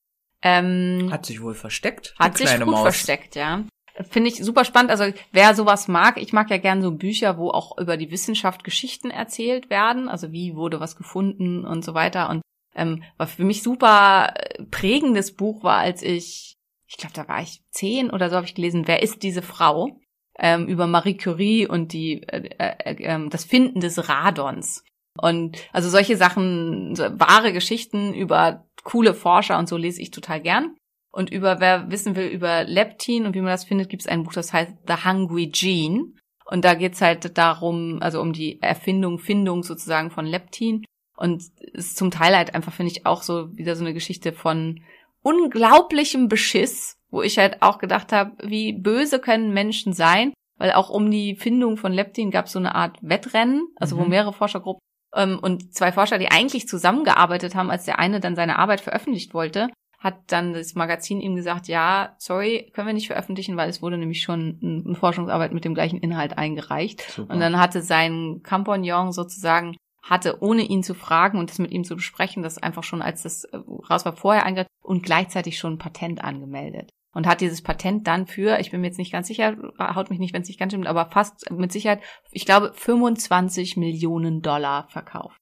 [0.43, 2.15] Ähm, Hat sich wohl versteckt.
[2.19, 2.83] hat sich gut Maus.
[2.83, 3.65] versteckt, ja.
[4.11, 4.91] Finde ich super spannend.
[4.91, 8.63] Also wer sowas mag, ich mag ja gern so Bücher, wo auch über die Wissenschaft
[8.63, 10.09] Geschichten erzählt werden.
[10.09, 12.29] Also wie wurde was gefunden und so weiter.
[12.29, 12.43] Und
[12.75, 17.41] ähm, was für mich super äh, prägendes Buch war, als ich, ich glaube, da war
[17.41, 19.99] ich zehn oder so, habe ich gelesen, wer ist diese Frau?
[20.39, 24.85] Ähm, über Marie Curie und die äh, äh, äh, das Finden des Radons.
[25.21, 30.41] Und also solche Sachen, so wahre Geschichten über coole Forscher und so lese ich total
[30.41, 30.77] gern.
[31.11, 34.23] Und über wer wissen will über Leptin und wie man das findet, gibt es ein
[34.23, 36.13] Buch, das heißt The Hungry Gene.
[36.45, 40.85] Und da geht's halt darum, also um die Erfindung, Findung sozusagen von Leptin.
[41.17, 44.33] Und es ist zum Teil halt einfach, finde ich, auch so wieder so eine Geschichte
[44.33, 44.81] von
[45.23, 50.91] unglaublichem Beschiss, wo ich halt auch gedacht habe, wie böse können Menschen sein, weil auch
[50.91, 54.11] um die Findung von Leptin gab es so eine Art Wettrennen, also wo Mhm.
[54.11, 54.81] mehrere Forschergruppen
[55.25, 59.69] und zwei Forscher, die eigentlich zusammengearbeitet haben, als der eine dann seine Arbeit veröffentlicht wollte,
[59.99, 63.97] hat dann das Magazin ihm gesagt, ja, sorry, können wir nicht veröffentlichen, weil es wurde
[63.99, 67.01] nämlich schon ein- eine Forschungsarbeit mit dem gleichen Inhalt eingereicht.
[67.11, 67.33] Super.
[67.35, 71.83] Und dann hatte sein Compagnon sozusagen, hatte ohne ihn zu fragen und das mit ihm
[71.83, 73.57] zu besprechen, das einfach schon als das äh,
[73.91, 76.91] raus war vorher eingereicht und gleichzeitig schon ein Patent angemeldet.
[77.17, 80.19] Und hat dieses Patent dann für, ich bin mir jetzt nicht ganz sicher, haut mich
[80.19, 84.87] nicht, wenn es nicht ganz stimmt, aber fast mit Sicherheit, ich glaube, 25 Millionen Dollar
[84.91, 85.39] verkauft.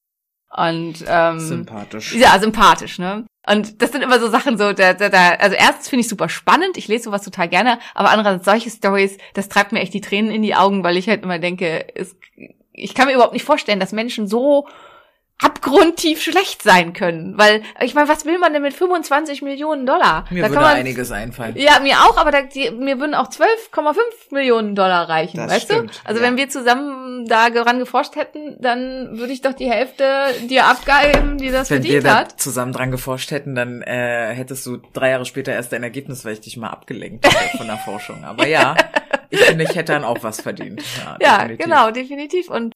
[0.57, 2.15] Und ähm, Sympathisch.
[2.15, 3.27] ja, sympathisch, ne?
[3.45, 6.29] Und das sind immer so Sachen so, da, da, da, also erstens finde ich super
[6.29, 10.01] spannend, ich lese sowas total gerne, aber andererseits solche Stories, das treibt mir echt die
[10.01, 12.15] Tränen in die Augen, weil ich halt immer denke, es,
[12.73, 14.69] ich kann mir überhaupt nicht vorstellen, dass Menschen so
[15.41, 20.25] abgrundtief schlecht sein können, weil ich meine, was will man denn mit 25 Millionen Dollar?
[20.31, 21.57] Mir da würde kann man, einiges einfallen.
[21.57, 23.97] ja, mir auch, aber da, die, mir würden auch 12,5
[24.31, 26.09] Millionen Dollar reichen, Das weißt stimmt, du?
[26.09, 26.27] Also ja.
[26.29, 30.05] wenn wir zusammen da daran geforscht hätten, dann würde ich doch die Hälfte
[30.49, 32.41] dir abgeben, die das Wenn wir verdient da hat.
[32.41, 36.35] zusammen dran geforscht hätten, dann äh, hättest du drei Jahre später erst dein Ergebnis, weil
[36.35, 38.25] ich dich mal abgelenkt habe von der Forschung.
[38.25, 38.77] Aber ja,
[39.31, 40.83] ich finde, ich hätte dann auch was verdient.
[41.05, 42.49] Ja, Ja, genau, definitiv.
[42.51, 42.73] Und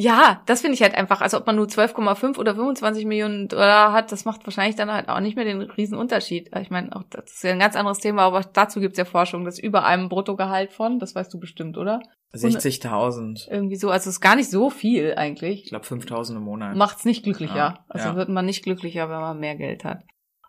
[0.00, 3.92] ja, das finde ich halt einfach, also ob man nur 12,5 oder 25 Millionen Dollar
[3.92, 6.50] hat, das macht wahrscheinlich dann halt auch nicht mehr den riesen Unterschied.
[6.58, 9.44] Ich meine, auch das ist ja ein ganz anderes Thema, aber dazu gibt's ja Forschung,
[9.44, 12.00] das über einem Bruttogehalt von, das weißt du bestimmt, oder?
[12.34, 13.50] 60.000.
[13.50, 15.64] Irgendwie so, also es ist gar nicht so viel eigentlich.
[15.64, 16.76] Ich glaube 5.000 im Monat.
[16.76, 17.54] macht's nicht glücklicher.
[17.54, 18.16] Ja, also ja.
[18.16, 20.04] wird man nicht glücklicher, wenn man mehr Geld hat.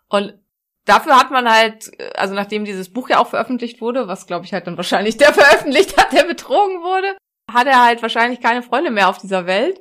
[0.08, 0.34] Und
[0.86, 4.54] dafür hat man halt, also nachdem dieses Buch ja auch veröffentlicht wurde, was glaube ich
[4.54, 7.18] halt dann wahrscheinlich der veröffentlicht hat, der betrogen wurde,
[7.52, 9.80] hat er halt wahrscheinlich keine Freunde mehr auf dieser Welt.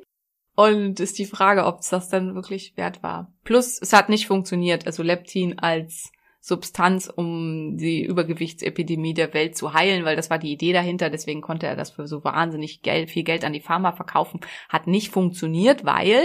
[0.56, 3.34] Und ist die Frage, ob es das dann wirklich wert war.
[3.44, 4.86] Plus, es hat nicht funktioniert.
[4.86, 6.12] Also Leptin als
[6.42, 11.10] Substanz, um die Übergewichtsepidemie der Welt zu heilen, weil das war die Idee dahinter.
[11.10, 14.42] Deswegen konnte er das für so wahnsinnig Geld, viel Geld an die Pharma verkaufen.
[14.68, 16.22] Hat nicht funktioniert, weil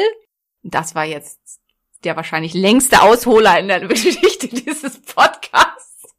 [0.62, 1.60] das war jetzt
[2.02, 6.14] der wahrscheinlich längste Ausholer in der Geschichte dieses Podcasts.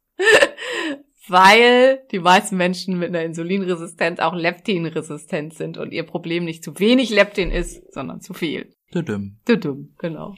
[1.28, 6.78] Weil die meisten Menschen mit einer Insulinresistenz auch Leptinresistent sind und ihr Problem nicht zu
[6.78, 8.72] wenig Leptin ist, sondern zu viel.
[8.94, 9.38] Düdüm.
[9.46, 10.34] Dumm, genau.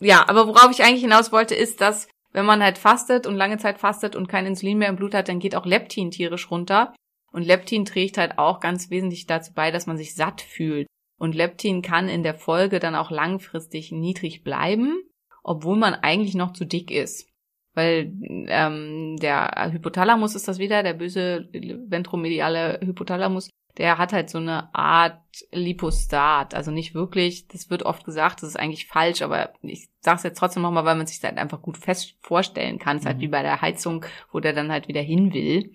[0.00, 3.58] Ja, aber worauf ich eigentlich hinaus wollte, ist, dass wenn man halt fastet und lange
[3.58, 6.94] Zeit fastet und kein Insulin mehr im Blut hat, dann geht auch Leptin tierisch runter.
[7.30, 10.86] Und Leptin trägt halt auch ganz wesentlich dazu bei, dass man sich satt fühlt.
[11.18, 15.02] Und Leptin kann in der Folge dann auch langfristig niedrig bleiben,
[15.42, 17.28] obwohl man eigentlich noch zu dick ist.
[17.74, 18.12] Weil
[18.48, 23.48] ähm, der Hypothalamus ist das wieder, der böse ventromediale Hypothalamus,
[23.78, 26.54] der hat halt so eine Art Lipostat.
[26.54, 30.22] Also nicht wirklich, das wird oft gesagt, das ist eigentlich falsch, aber ich sage es
[30.24, 32.96] jetzt trotzdem nochmal, weil man sich halt einfach gut fest vorstellen kann.
[32.96, 33.22] Es ist halt Mhm.
[33.22, 35.72] wie bei der Heizung, wo der dann halt wieder hin will.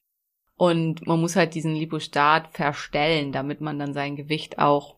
[0.55, 4.97] Und man muss halt diesen Lipostat verstellen, damit man dann sein Gewicht auch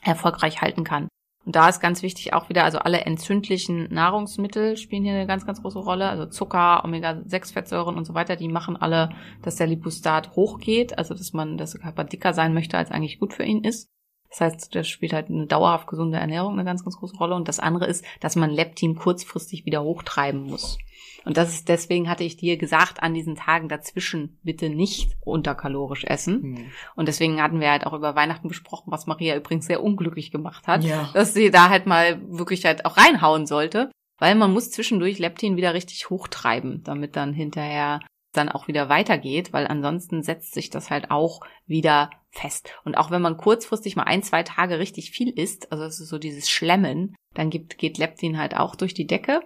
[0.00, 1.08] erfolgreich halten kann.
[1.44, 5.44] Und da ist ganz wichtig auch wieder, also alle entzündlichen Nahrungsmittel spielen hier eine ganz,
[5.44, 6.08] ganz große Rolle.
[6.08, 9.10] Also Zucker, Omega-6-Fettsäuren und so weiter, die machen alle,
[9.42, 13.18] dass der Lipostat hochgeht, also dass man, dass der Körper dicker sein möchte, als eigentlich
[13.18, 13.90] gut für ihn ist.
[14.36, 17.36] Das heißt, das spielt halt eine dauerhaft gesunde Ernährung eine ganz, ganz große Rolle.
[17.36, 20.76] Und das andere ist, dass man Leptin kurzfristig wieder hochtreiben muss.
[21.24, 26.02] Und das ist, deswegen hatte ich dir gesagt, an diesen Tagen dazwischen bitte nicht unterkalorisch
[26.04, 26.42] essen.
[26.42, 26.66] Hm.
[26.96, 30.66] Und deswegen hatten wir halt auch über Weihnachten besprochen, was Maria übrigens sehr unglücklich gemacht
[30.66, 31.10] hat, Ja.
[31.14, 35.56] dass sie da halt mal wirklich halt auch reinhauen sollte, weil man muss zwischendurch Leptin
[35.56, 38.00] wieder richtig hochtreiben, damit dann hinterher
[38.32, 42.70] dann auch wieder weitergeht, weil ansonsten setzt sich das halt auch wieder fest.
[42.84, 46.08] Und auch wenn man kurzfristig mal ein, zwei Tage richtig viel isst, also es ist
[46.08, 49.40] so dieses Schlemmen, dann gibt, geht Leptin halt auch durch die Decke,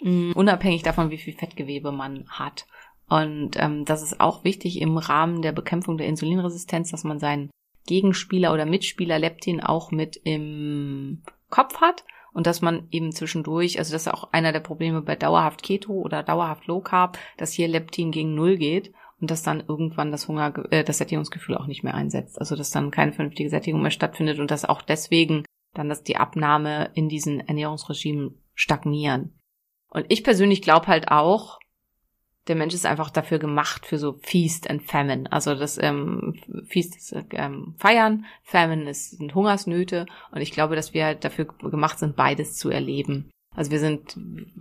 [0.00, 2.66] mh, unabhängig davon, wie viel Fettgewebe man hat.
[3.08, 7.50] Und ähm, das ist auch wichtig im Rahmen der Bekämpfung der Insulinresistenz, dass man seinen
[7.86, 13.92] Gegenspieler oder Mitspieler Leptin auch mit im Kopf hat und dass man eben zwischendurch, also
[13.92, 17.66] das ist auch einer der Probleme bei dauerhaft Keto oder dauerhaft Low Carb, dass hier
[17.66, 21.82] Leptin gegen Null geht und dass dann irgendwann das Hunger, äh, das Sättigungsgefühl auch nicht
[21.82, 22.38] mehr einsetzt.
[22.38, 25.44] Also dass dann keine vernünftige Sättigung mehr stattfindet und dass auch deswegen
[25.74, 29.38] dann, dass die Abnahme in diesen Ernährungsregimen stagnieren.
[29.88, 31.58] Und ich persönlich glaube halt auch,
[32.48, 35.30] der Mensch ist einfach dafür gemacht für so Feast and Famine.
[35.30, 36.34] Also das ähm,
[36.66, 41.44] Feast ist ähm, Feiern, Famine ist, sind Hungersnöte und ich glaube, dass wir halt dafür
[41.44, 43.30] gemacht sind, beides zu erleben.
[43.56, 44.16] Also wir sind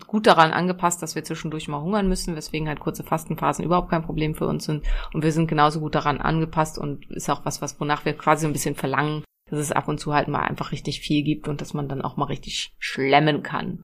[0.07, 4.03] gut daran angepasst, dass wir zwischendurch mal hungern müssen, weswegen halt kurze Fastenphasen überhaupt kein
[4.03, 4.85] Problem für uns sind.
[5.13, 8.41] Und wir sind genauso gut daran angepasst und ist auch was, was wonach wir quasi
[8.41, 11.47] so ein bisschen verlangen, dass es ab und zu halt mal einfach richtig viel gibt
[11.47, 13.83] und dass man dann auch mal richtig schlemmen kann.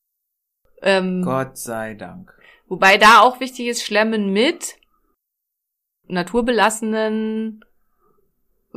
[0.81, 2.33] Ähm, Gott sei Dank.
[2.67, 4.77] Wobei da auch wichtig ist, Schlemmen mit
[6.07, 7.63] naturbelassenen,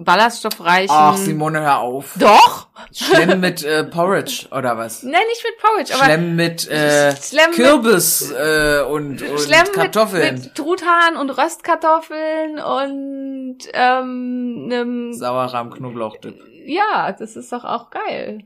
[0.04, 0.90] ballaststoffreichen.
[0.96, 2.14] Ach, Simone, hör auf.
[2.18, 2.68] Doch!
[2.92, 5.02] Schlemm mit äh, Porridge oder was?
[5.02, 9.66] Nein, nicht mit Porridge, aber Schlemm mit äh, Schlemm mit- Kürbis äh, und, und Schlemm
[9.72, 10.34] Kartoffeln.
[10.34, 16.38] Mit, mit Truthahn und Röstkartoffeln und ähm, nem, Sauerrahm, Knoblauchdip.
[16.66, 18.44] ja, das ist doch auch geil.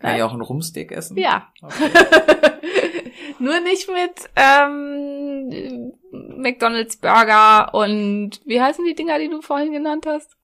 [0.00, 1.16] Kann ich auch einen Rumsteak essen?
[1.18, 1.48] Ja.
[1.60, 1.90] Okay.
[3.40, 5.92] Nur nicht mit ähm,
[6.38, 10.36] McDonalds Burger und wie heißen die Dinger, die du vorhin genannt hast?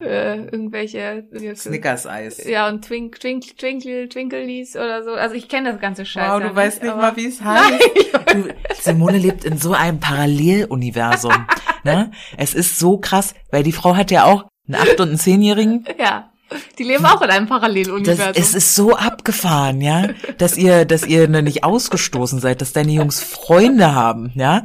[0.00, 2.44] Äh, irgendwelche Snickers-Eis.
[2.48, 5.12] Ja, und Twink, Twink, Twinkle, Twinkleys oder so.
[5.12, 6.28] Also ich kenne das ganze Scheiß.
[6.28, 7.90] Wow, ja du weißt nicht aber- mal, wie es heißt.
[8.34, 8.48] Du,
[8.80, 11.46] Simone lebt in so einem Paralleluniversum.
[11.84, 12.10] ne?
[12.36, 15.84] Es ist so krass, weil die Frau hat ja auch einen acht- und einen zehnjährigen.
[15.98, 16.31] Ja.
[16.78, 18.32] Die leben auch in einem Das, Paralleluniversum.
[18.34, 23.20] es ist so abgefahren, ja, dass ihr, dass ihr nicht ausgestoßen seid, dass deine Jungs
[23.20, 24.62] Freunde haben, ja.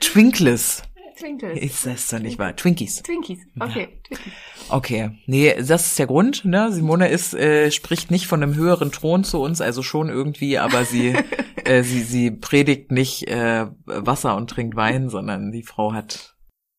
[0.00, 0.82] Twinkles.
[1.18, 1.58] Twinkles.
[1.58, 2.54] Ist das doch nicht wahr?
[2.54, 3.02] Twinkies.
[3.02, 3.40] Twinkies.
[3.58, 3.88] Okay.
[4.06, 4.32] Twinkies.
[4.68, 6.44] Okay, nee, das ist der Grund.
[6.44, 6.70] Ne?
[6.70, 10.84] Simone ist äh, spricht nicht von einem höheren Thron zu uns, also schon irgendwie, aber
[10.84, 11.14] sie
[11.64, 16.36] äh, sie sie predigt nicht äh, Wasser und trinkt Wein, sondern die Frau hat,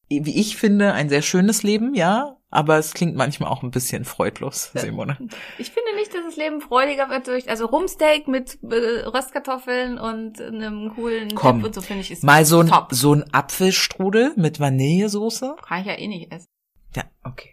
[0.10, 2.38] wie ich finde, ein sehr schönes Leben, ja.
[2.52, 5.18] Aber es klingt manchmal auch ein bisschen freudlos, Simone.
[5.60, 10.42] Ich finde nicht, dass das Leben freudiger wird durch, also Rumsteak mit äh, Röstkartoffeln und
[10.42, 12.88] einem coolen Komm, Dip und so finde ich ist Mal so ein top.
[12.90, 15.58] so ein Apfelstrudel mit Vanillesoße.
[15.64, 16.48] Kann ich ja eh nicht essen.
[16.96, 17.52] Ja, okay.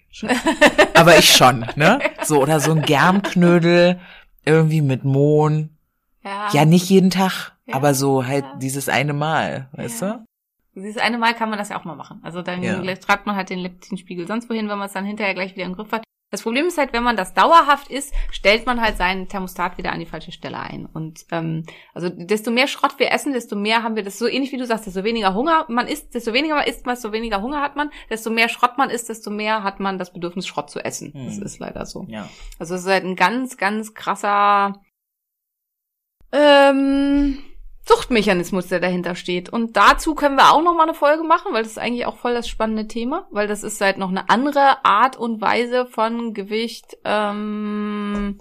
[0.95, 1.99] Aber ich schon, ne?
[2.25, 4.01] So oder so ein Germknödel
[4.47, 5.77] irgendwie mit Mohn.
[6.25, 6.49] Ja.
[6.53, 7.75] Ja, nicht jeden Tag, Ja.
[7.75, 8.57] aber so halt Ja.
[8.57, 10.11] dieses eine Mal, weißt Ja.
[10.15, 10.25] du?
[10.77, 12.21] Dieses eine Mal kann man das ja auch mal machen.
[12.23, 12.95] Also dann Ja.
[12.97, 15.75] treibt man halt den Leptinspiegel sonst wohin, wenn man es dann hinterher gleich wieder im
[15.75, 16.05] Griff hat.
[16.33, 19.93] Das Problem ist halt, wenn man das dauerhaft isst, stellt man halt seinen Thermostat wieder
[19.93, 20.85] an die falsche Stelle ein.
[20.85, 21.65] Und ähm,
[21.95, 24.67] also desto mehr Schrott wir essen, desto mehr haben wir das so ähnlich wie du
[24.67, 27.91] sagst, desto weniger Hunger man isst, desto weniger man isst, desto weniger Hunger hat man,
[28.11, 31.13] desto mehr Schrott man isst, desto mehr hat man das Bedürfnis, Schrott zu essen.
[31.15, 31.43] Das Hm.
[31.45, 32.05] ist leider so.
[32.09, 32.29] Ja.
[32.59, 34.83] Also es ist halt ein ganz, ganz krasser
[36.33, 37.39] ähm,
[37.89, 39.49] Suchtmechanismus, der dahinter steht.
[39.49, 42.17] Und dazu können wir auch noch mal eine Folge machen, weil das ist eigentlich auch
[42.17, 46.35] voll das spannende Thema, weil das ist halt noch eine andere Art und Weise von
[46.35, 48.41] Gewicht, ähm,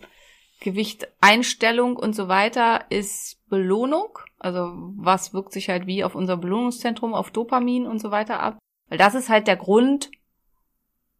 [0.61, 4.17] Gewichteinstellung und so weiter ist Belohnung.
[4.39, 8.57] Also was wirkt sich halt wie auf unser Belohnungszentrum, auf Dopamin und so weiter ab.
[8.89, 10.09] Weil das ist halt der Grund,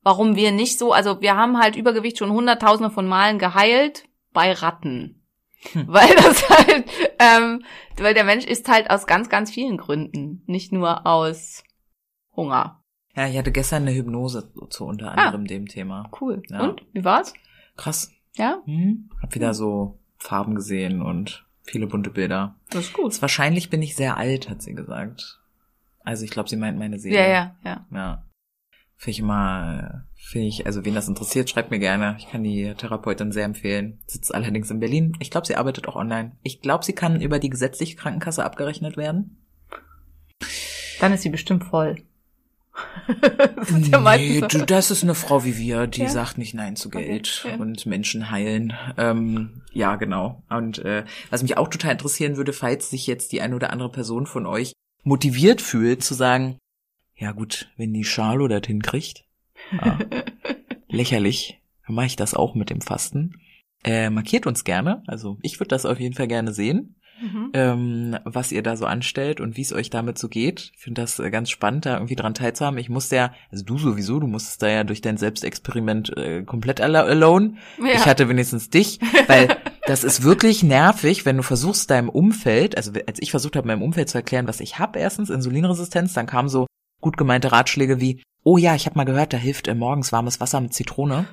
[0.01, 4.51] warum wir nicht so, also wir haben halt Übergewicht schon hunderttausende von Malen geheilt bei
[4.51, 5.24] Ratten.
[5.74, 5.86] Hm.
[5.88, 6.86] Weil das halt,
[7.20, 7.63] ähm,
[7.97, 11.63] weil der Mensch isst halt aus ganz, ganz vielen Gründen, nicht nur aus
[12.36, 12.82] Hunger.
[13.16, 16.09] Ja, ich hatte gestern eine Hypnose zu unter anderem dem Thema.
[16.20, 16.43] Cool.
[16.49, 16.61] Ja.
[16.61, 16.82] Und?
[16.91, 17.34] Wie war's?
[17.78, 18.11] Krass.
[18.34, 18.61] Ja?
[18.66, 19.09] Hm?
[19.22, 22.55] Hab wieder so Farben gesehen und viele bunte Bilder.
[22.70, 23.22] Das ist gut.
[23.22, 25.39] Wahrscheinlich bin ich sehr alt, hat sie gesagt.
[26.03, 27.16] Also ich glaube, sie meint meine Seele.
[27.16, 27.86] Ja, ja, ja.
[27.91, 28.24] Ja.
[28.98, 32.16] Finde ich immer, finde ich, also wen das interessiert, schreibt mir gerne.
[32.18, 34.00] Ich kann die Therapeutin sehr empfehlen.
[34.08, 35.16] Sitzt allerdings in Berlin.
[35.20, 36.32] Ich glaube, sie arbeitet auch online.
[36.43, 39.38] Ich glaube, sie kann über die gesetzliche Krankenkasse abgerechnet werden.
[41.00, 41.98] Dann ist sie bestimmt voll.
[43.56, 44.48] das ist ja nee, so.
[44.48, 46.10] du, das ist eine Frau wie wir, die Ja.
[46.10, 48.74] sagt nicht Nein zu Geld Okay, und Menschen heilen.
[48.98, 50.43] Ähm, ja, genau.
[50.50, 53.91] Und äh, was mich auch total interessieren würde, falls sich jetzt die eine oder andere
[53.91, 54.74] Person von euch
[55.04, 56.58] motiviert fühlt, zu sagen,
[57.16, 59.26] ja gut, wenn die Charlo das hinkriegt,
[59.72, 59.99] ja,
[60.88, 63.39] lächerlich, dann mache ich das auch mit dem Fasten.
[63.84, 65.03] Äh, markiert uns gerne.
[65.07, 67.49] Also ich würde das auf jeden Fall gerne sehen Mhm.
[67.53, 70.72] ähm, was ihr da so anstellt und wie es euch damit so geht.
[70.76, 72.78] Ich finde das äh, ganz spannend, da irgendwie dran teilzuhaben.
[72.78, 76.82] Ich musste ja, also du sowieso, du musstest da ja durch dein Selbstexperiment äh, komplett
[76.82, 77.55] alone.
[77.80, 77.93] Ja.
[77.93, 79.47] Ich hatte wenigstens dich, weil
[79.88, 83.82] das ist wirklich nervig, wenn du versuchst deinem Umfeld, also als ich versucht habe, meinem
[83.82, 86.68] Umfeld zu erklären, was ich habe, erstens Insulinresistenz, dann kamen so
[87.06, 90.41] gut gemeinte Ratschläge wie, oh ja, ich habe mal gehört, da hilft äh, morgens warmes
[90.41, 91.28] Wasser mit Zitrone.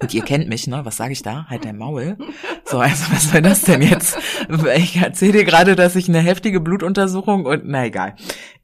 [0.00, 0.84] Und ihr kennt mich, ne?
[0.84, 1.46] Was sage ich da?
[1.48, 2.18] Halt dein Maul.
[2.66, 4.18] So, also was soll das denn jetzt?
[4.76, 8.16] Ich erzähle dir gerade, dass ich eine heftige Blutuntersuchung und na egal.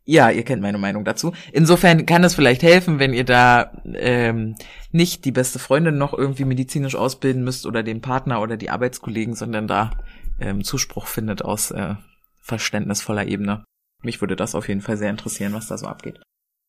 [0.05, 1.33] Ja, ihr kennt meine Meinung dazu.
[1.51, 4.55] Insofern kann es vielleicht helfen, wenn ihr da ähm,
[4.93, 9.35] nicht die beste Freundin noch irgendwie medizinisch ausbilden müsst oder den Partner oder die Arbeitskollegen,
[9.35, 9.93] sondern da
[10.39, 11.95] ähm, Zuspruch findet aus äh,
[12.43, 13.65] verständnisvoller Ebene.
[14.03, 16.21] Mich würde das auf jeden Fall sehr interessieren, was da so abgeht.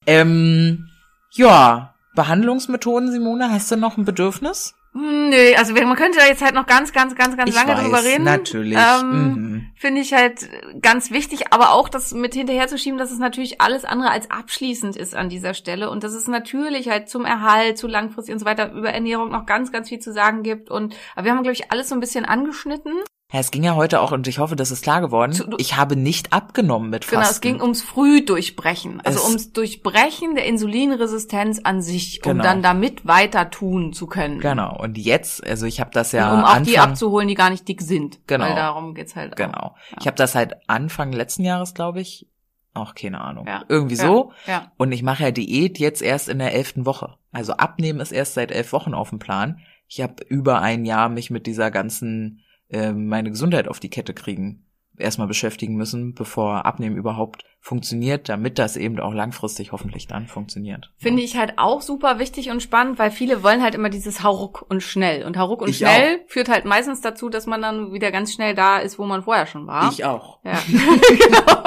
[0.07, 0.89] Ähm,
[1.31, 4.73] ja, Behandlungsmethoden, Simone, hast du noch ein Bedürfnis?
[4.93, 7.73] Hm, Nö, also man könnte da jetzt halt noch ganz, ganz, ganz, ganz Ich lange
[7.73, 8.23] weiß, drüber reden.
[8.23, 8.77] natürlich.
[8.77, 9.71] Ähm, Mhm.
[9.75, 10.47] Finde ich halt
[10.81, 15.13] ganz wichtig, aber auch das mit hinterherzuschieben, dass es natürlich alles andere als abschließend ist
[15.15, 18.71] an dieser Stelle und dass es natürlich halt zum Erhalt, zu langfristig und so weiter
[18.71, 20.71] über Ernährung noch ganz, ganz viel zu sagen gibt.
[20.71, 22.93] Und aber wir haben, glaube ich, alles so ein bisschen angeschnitten.
[23.35, 25.97] Ja, es ging ja heute auch, und ich hoffe, das ist klar geworden, ich habe
[25.97, 27.17] nicht abgenommen mit Fasten.
[27.19, 29.01] Genau, es ging ums Frühdurchbrechen.
[29.03, 32.43] Also Es- ums Durchbrechen der Insulinresistenz an sich, um Genau.
[32.45, 34.39] dann damit weiter tun zu können.
[34.39, 37.49] Genau, und jetzt, also ich habe das ja um auch die Anfang, abzuholen, die gar
[37.49, 38.19] nicht dick sind.
[38.25, 38.45] Genau.
[38.45, 39.35] Weil darum geht's halt auch.
[39.35, 39.97] genau, Ja.
[39.99, 42.27] ich habe das halt Anfang letzten Jahres, glaube ich,
[42.73, 43.65] auch keine Ahnung, Ja.
[43.67, 44.05] irgendwie Ja.
[44.05, 44.31] so.
[44.47, 44.71] Ja.
[44.77, 47.15] Und ich mache ja Diät jetzt erst in der elften Woche.
[47.33, 49.59] Also abnehmen ist erst seit elf Wochen auf dem Plan.
[49.89, 54.13] Ich habe über ein Jahr mich mit dieser ganzen ähm, meine Gesundheit auf die Kette
[54.13, 54.64] kriegen
[54.97, 60.91] erstmal beschäftigen müssen, bevor Abnehmen überhaupt funktioniert, damit das eben auch langfristig hoffentlich dann funktioniert.
[60.97, 64.63] Finde ich halt auch super wichtig und spannend, weil viele wollen halt immer dieses Hauruck
[64.69, 65.25] und schnell.
[65.25, 68.53] Und Hauruck und Ich schnell führt halt meistens dazu, dass man dann wieder ganz schnell
[68.53, 69.91] da ist, wo man vorher schon war.
[69.91, 70.39] Ich auch.
[70.43, 71.65] Ja, genau.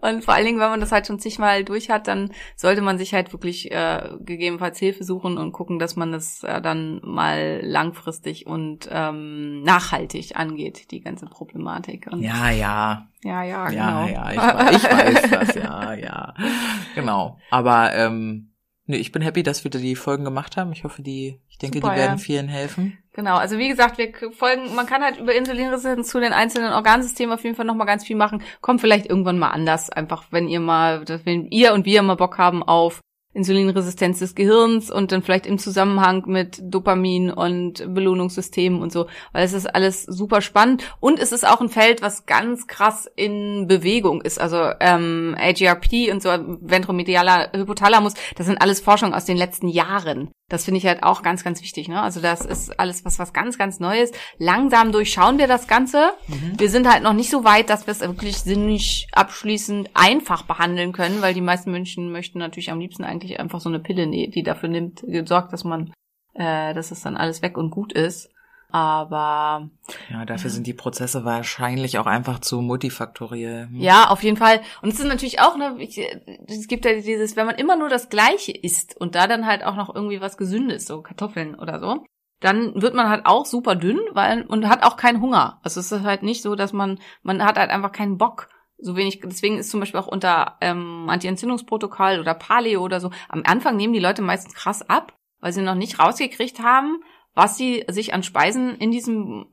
[0.00, 2.98] Und vor allen Dingen, wenn man das halt schon zigmal durch hat, dann sollte man
[2.98, 7.60] sich halt wirklich äh, gegebenenfalls Hilfe suchen und gucken, dass man das äh, dann mal
[7.62, 11.87] langfristig und ähm, nachhaltig angeht, die ganze Problematik.
[12.10, 14.06] Und Ja, ja, ja, ja, ja, genau.
[14.06, 16.34] ja, ich, weiß- ich weiß das, ja, ja,
[16.94, 17.38] genau.
[17.50, 18.52] Aber ähm,
[18.86, 20.72] nee, ich bin happy, dass wir die Folgen gemacht haben.
[20.72, 22.22] Ich hoffe, die, ich denke, Super, die werden ja.
[22.24, 22.98] vielen helfen.
[23.12, 27.34] Genau, also wie gesagt, wir folgen, man kann halt über Insulinresistenz zu den einzelnen Organsystemen
[27.34, 28.42] auf jeden Fall nochmal ganz viel machen.
[28.60, 32.38] Kommt vielleicht irgendwann mal anders, einfach wenn ihr mal, wenn ihr und wir mal Bock
[32.38, 33.00] haben auf
[33.38, 39.44] Insulinresistenz des Gehirns und dann vielleicht im Zusammenhang mit Dopamin und Belohnungssystemen und so, weil
[39.44, 43.68] es ist alles super spannend und es ist auch ein Feld, was ganz krass in
[43.68, 44.40] Bewegung ist.
[44.40, 50.30] Also ähm, AGRP und so ventromedialer Hypothalamus, das sind alles Forschungen aus den letzten Jahren.
[50.50, 51.88] Das finde ich halt auch ganz, ganz wichtig.
[51.88, 52.00] Ne?
[52.00, 54.12] Also das ist alles was, was ganz, ganz Neues.
[54.38, 56.12] Langsam durchschauen wir das Ganze.
[56.56, 60.92] Wir sind halt noch nicht so weit, dass wir es wirklich sinnig abschließend einfach behandeln
[60.92, 64.28] können, weil die meisten Menschen möchten natürlich am liebsten eigentlich einfach so eine Pille, ne-
[64.30, 65.92] die dafür nimmt, sorgt, dass man,
[66.34, 68.30] äh, dass es dann alles weg und gut ist.
[68.70, 69.70] Aber
[70.10, 73.68] Ja, dafür sind die Prozesse wahrscheinlich auch einfach zu multifaktoriell.
[73.68, 73.80] Hm.
[73.80, 74.60] Ja, auf jeden Fall.
[74.82, 75.98] Und es ist natürlich auch, ne, ich,
[76.46, 79.64] es gibt ja dieses, wenn man immer nur das Gleiche isst und da dann halt
[79.64, 82.04] auch noch irgendwie was Gesündes, so Kartoffeln oder so,
[82.40, 85.60] dann wird man halt auch super dünn, weil, und hat auch keinen Hunger.
[85.62, 88.48] Also es ist halt nicht so, dass man, man hat halt einfach keinen Bock.
[88.80, 93.42] So wenig, deswegen ist zum Beispiel auch unter ähm, Anti-Entzündungsprotokoll oder Paleo oder so, am
[93.44, 97.02] Anfang nehmen die Leute meistens krass ab, weil sie noch nicht rausgekriegt haben,
[97.38, 99.46] was sie sich an Speisen in diesem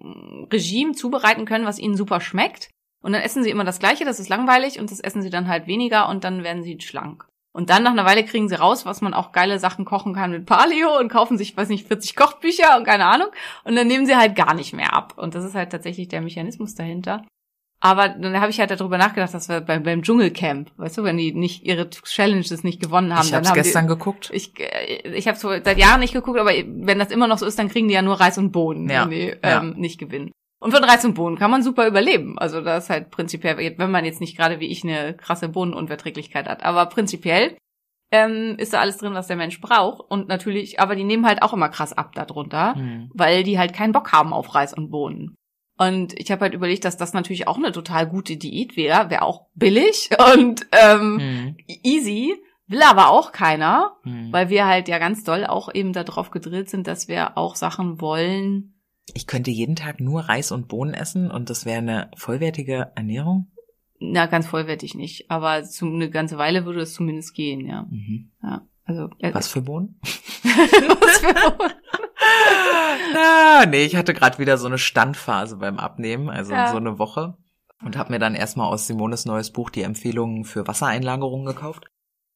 [0.52, 2.72] Regime zubereiten können, was ihnen super schmeckt.
[3.04, 5.48] Und dann essen sie immer das Gleiche, das ist langweilig und das essen sie dann
[5.48, 7.28] halt weniger und dann werden sie schlank.
[7.54, 10.32] Und dann nach einer Weile kriegen sie raus, was man auch geile Sachen kochen kann
[10.32, 13.28] mit Paleo und kaufen sich, weiß nicht, 40 Kochbücher und keine Ahnung.
[13.64, 15.14] Und dann nehmen sie halt gar nicht mehr ab.
[15.18, 17.24] Und das ist halt tatsächlich der Mechanismus dahinter.
[17.86, 21.18] Aber dann habe ich halt darüber nachgedacht, dass wir beim, beim Dschungelcamp, weißt du, wenn
[21.18, 24.32] die nicht ihre Challenges nicht gewonnen haben, Ich dann habe haben gestern die, geguckt.
[24.34, 27.60] ich, äh, ich habe seit Jahren nicht geguckt, aber wenn das immer noch so ist,
[27.60, 29.62] dann kriegen die ja nur Reis und Bohnen, Ja, wenn die ja.
[29.62, 30.32] ähm, nicht gewinnen.
[30.60, 32.40] Und von Reis und Bohnen kann man super überleben.
[32.40, 36.48] Also das ist halt prinzipiell, wenn man jetzt nicht gerade wie ich eine krasse Bohnenunverträglichkeit
[36.48, 36.64] hat.
[36.66, 37.56] Aber prinzipiell
[38.12, 40.02] ähm, ist da alles drin, was der Mensch braucht.
[40.10, 43.12] Und natürlich, aber die nehmen halt auch immer krass ab darunter, Hm.
[43.14, 45.36] weil die halt keinen Bock haben auf Reis und Bohnen.
[45.78, 49.24] Und ich habe halt überlegt, dass das natürlich auch eine total gute Diät wäre, wäre
[49.24, 51.56] auch billig und ähm, Hm.
[51.84, 52.36] easy,
[52.68, 54.32] will aber auch keiner, Hm.
[54.32, 58.00] weil wir halt ja ganz doll auch eben darauf gedrillt sind, dass wir auch Sachen
[58.00, 58.72] wollen.
[59.14, 63.52] Ich könnte jeden Tag nur Reis und Bohnen essen und das wäre eine vollwertige Ernährung.
[64.00, 67.86] Na, ganz vollwertig nicht, aber zu, eine ganze Weile würde es zumindest gehen, ja.
[67.90, 68.32] Mhm.
[68.44, 68.62] ja.
[68.88, 70.00] Also äh, Was für Bohnen?
[70.44, 71.34] was für
[73.16, 76.72] ah, nee, ich hatte gerade wieder so eine Standphase beim Abnehmen, also Ja.
[76.72, 77.36] so eine Woche.
[77.84, 81.86] Und habe mir dann erstmal aus Simones neues Buch die Empfehlungen für Wassereinlagerungen gekauft.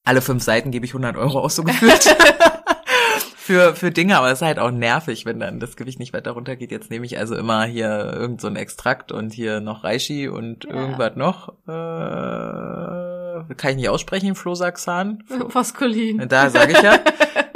[0.05, 2.03] Alle fünf Seiten gebe ich 100 Euro aus, so gefühlt.
[3.35, 6.31] für, für Dinge, aber es ist halt auch nervig, wenn dann das Gewicht nicht weiter
[6.31, 6.71] runtergeht.
[6.71, 10.65] Jetzt nehme ich also immer hier irgend so ein Extrakt und hier noch Reishi und
[10.65, 10.71] Ja.
[10.71, 11.49] irgendwas noch.
[11.67, 15.23] Äh, kann ich nicht aussprechen, Flosaxan?
[15.49, 16.27] Foskolin.
[16.27, 16.99] Da sage ich ja.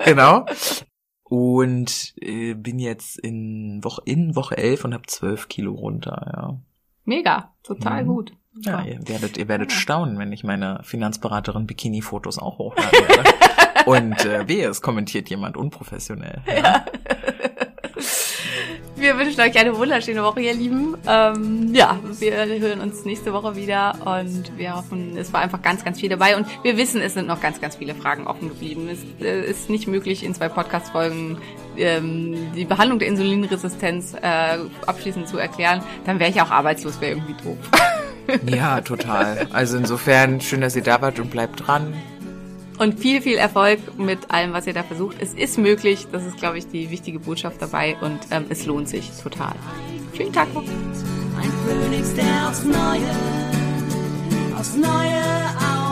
[0.05, 0.45] genau.
[1.33, 6.59] Und äh, bin jetzt in Woche, in Woche 11 und habe 12 Kilo runter,
[7.05, 8.07] Mega, total Mhm.
[8.07, 8.33] gut.
[8.61, 8.71] ja.
[8.71, 8.87] Ja, Super.
[8.87, 13.29] ihr werdet, ihr werdet staunen, wenn ich meine Finanzberaterin Bikini-Fotos auch hochladen werde.
[13.87, 16.43] und äh, wehe, es kommentiert jemand unprofessionell.
[16.45, 16.85] Ja.
[19.03, 20.95] Wir wünschen euch eine wunderschöne Woche, ihr Lieben.
[21.05, 25.83] Ähm, ja, wir hören uns nächste Woche wieder und wir hoffen, es war einfach ganz,
[25.83, 28.87] ganz viel dabei und wir wissen, es sind noch ganz, ganz viele Fragen offen geblieben.
[28.87, 31.37] Es äh, ist nicht möglich, in zwei Podcast-Folgen
[31.75, 35.83] ähm, die Behandlung der Insulinresistenz äh, abschließend zu erklären.
[36.05, 37.57] Dann wäre ich auch arbeitslos, wäre irgendwie doof.
[38.45, 39.47] ja, total.
[39.51, 41.93] Also insofern schön, dass ihr da wart und bleibt dran.
[42.79, 45.17] Und viel, viel Erfolg mit allem, was ihr da versucht.
[45.19, 48.89] Es ist möglich, das ist, glaube ich, die wichtige Botschaft dabei und ähm, es lohnt
[48.89, 49.53] sich total.
[50.15, 50.63] Schönen Tag noch.
[50.63, 53.09] Ein Phönix, der aufs Neue,
[54.57, 55.82] aufs Neue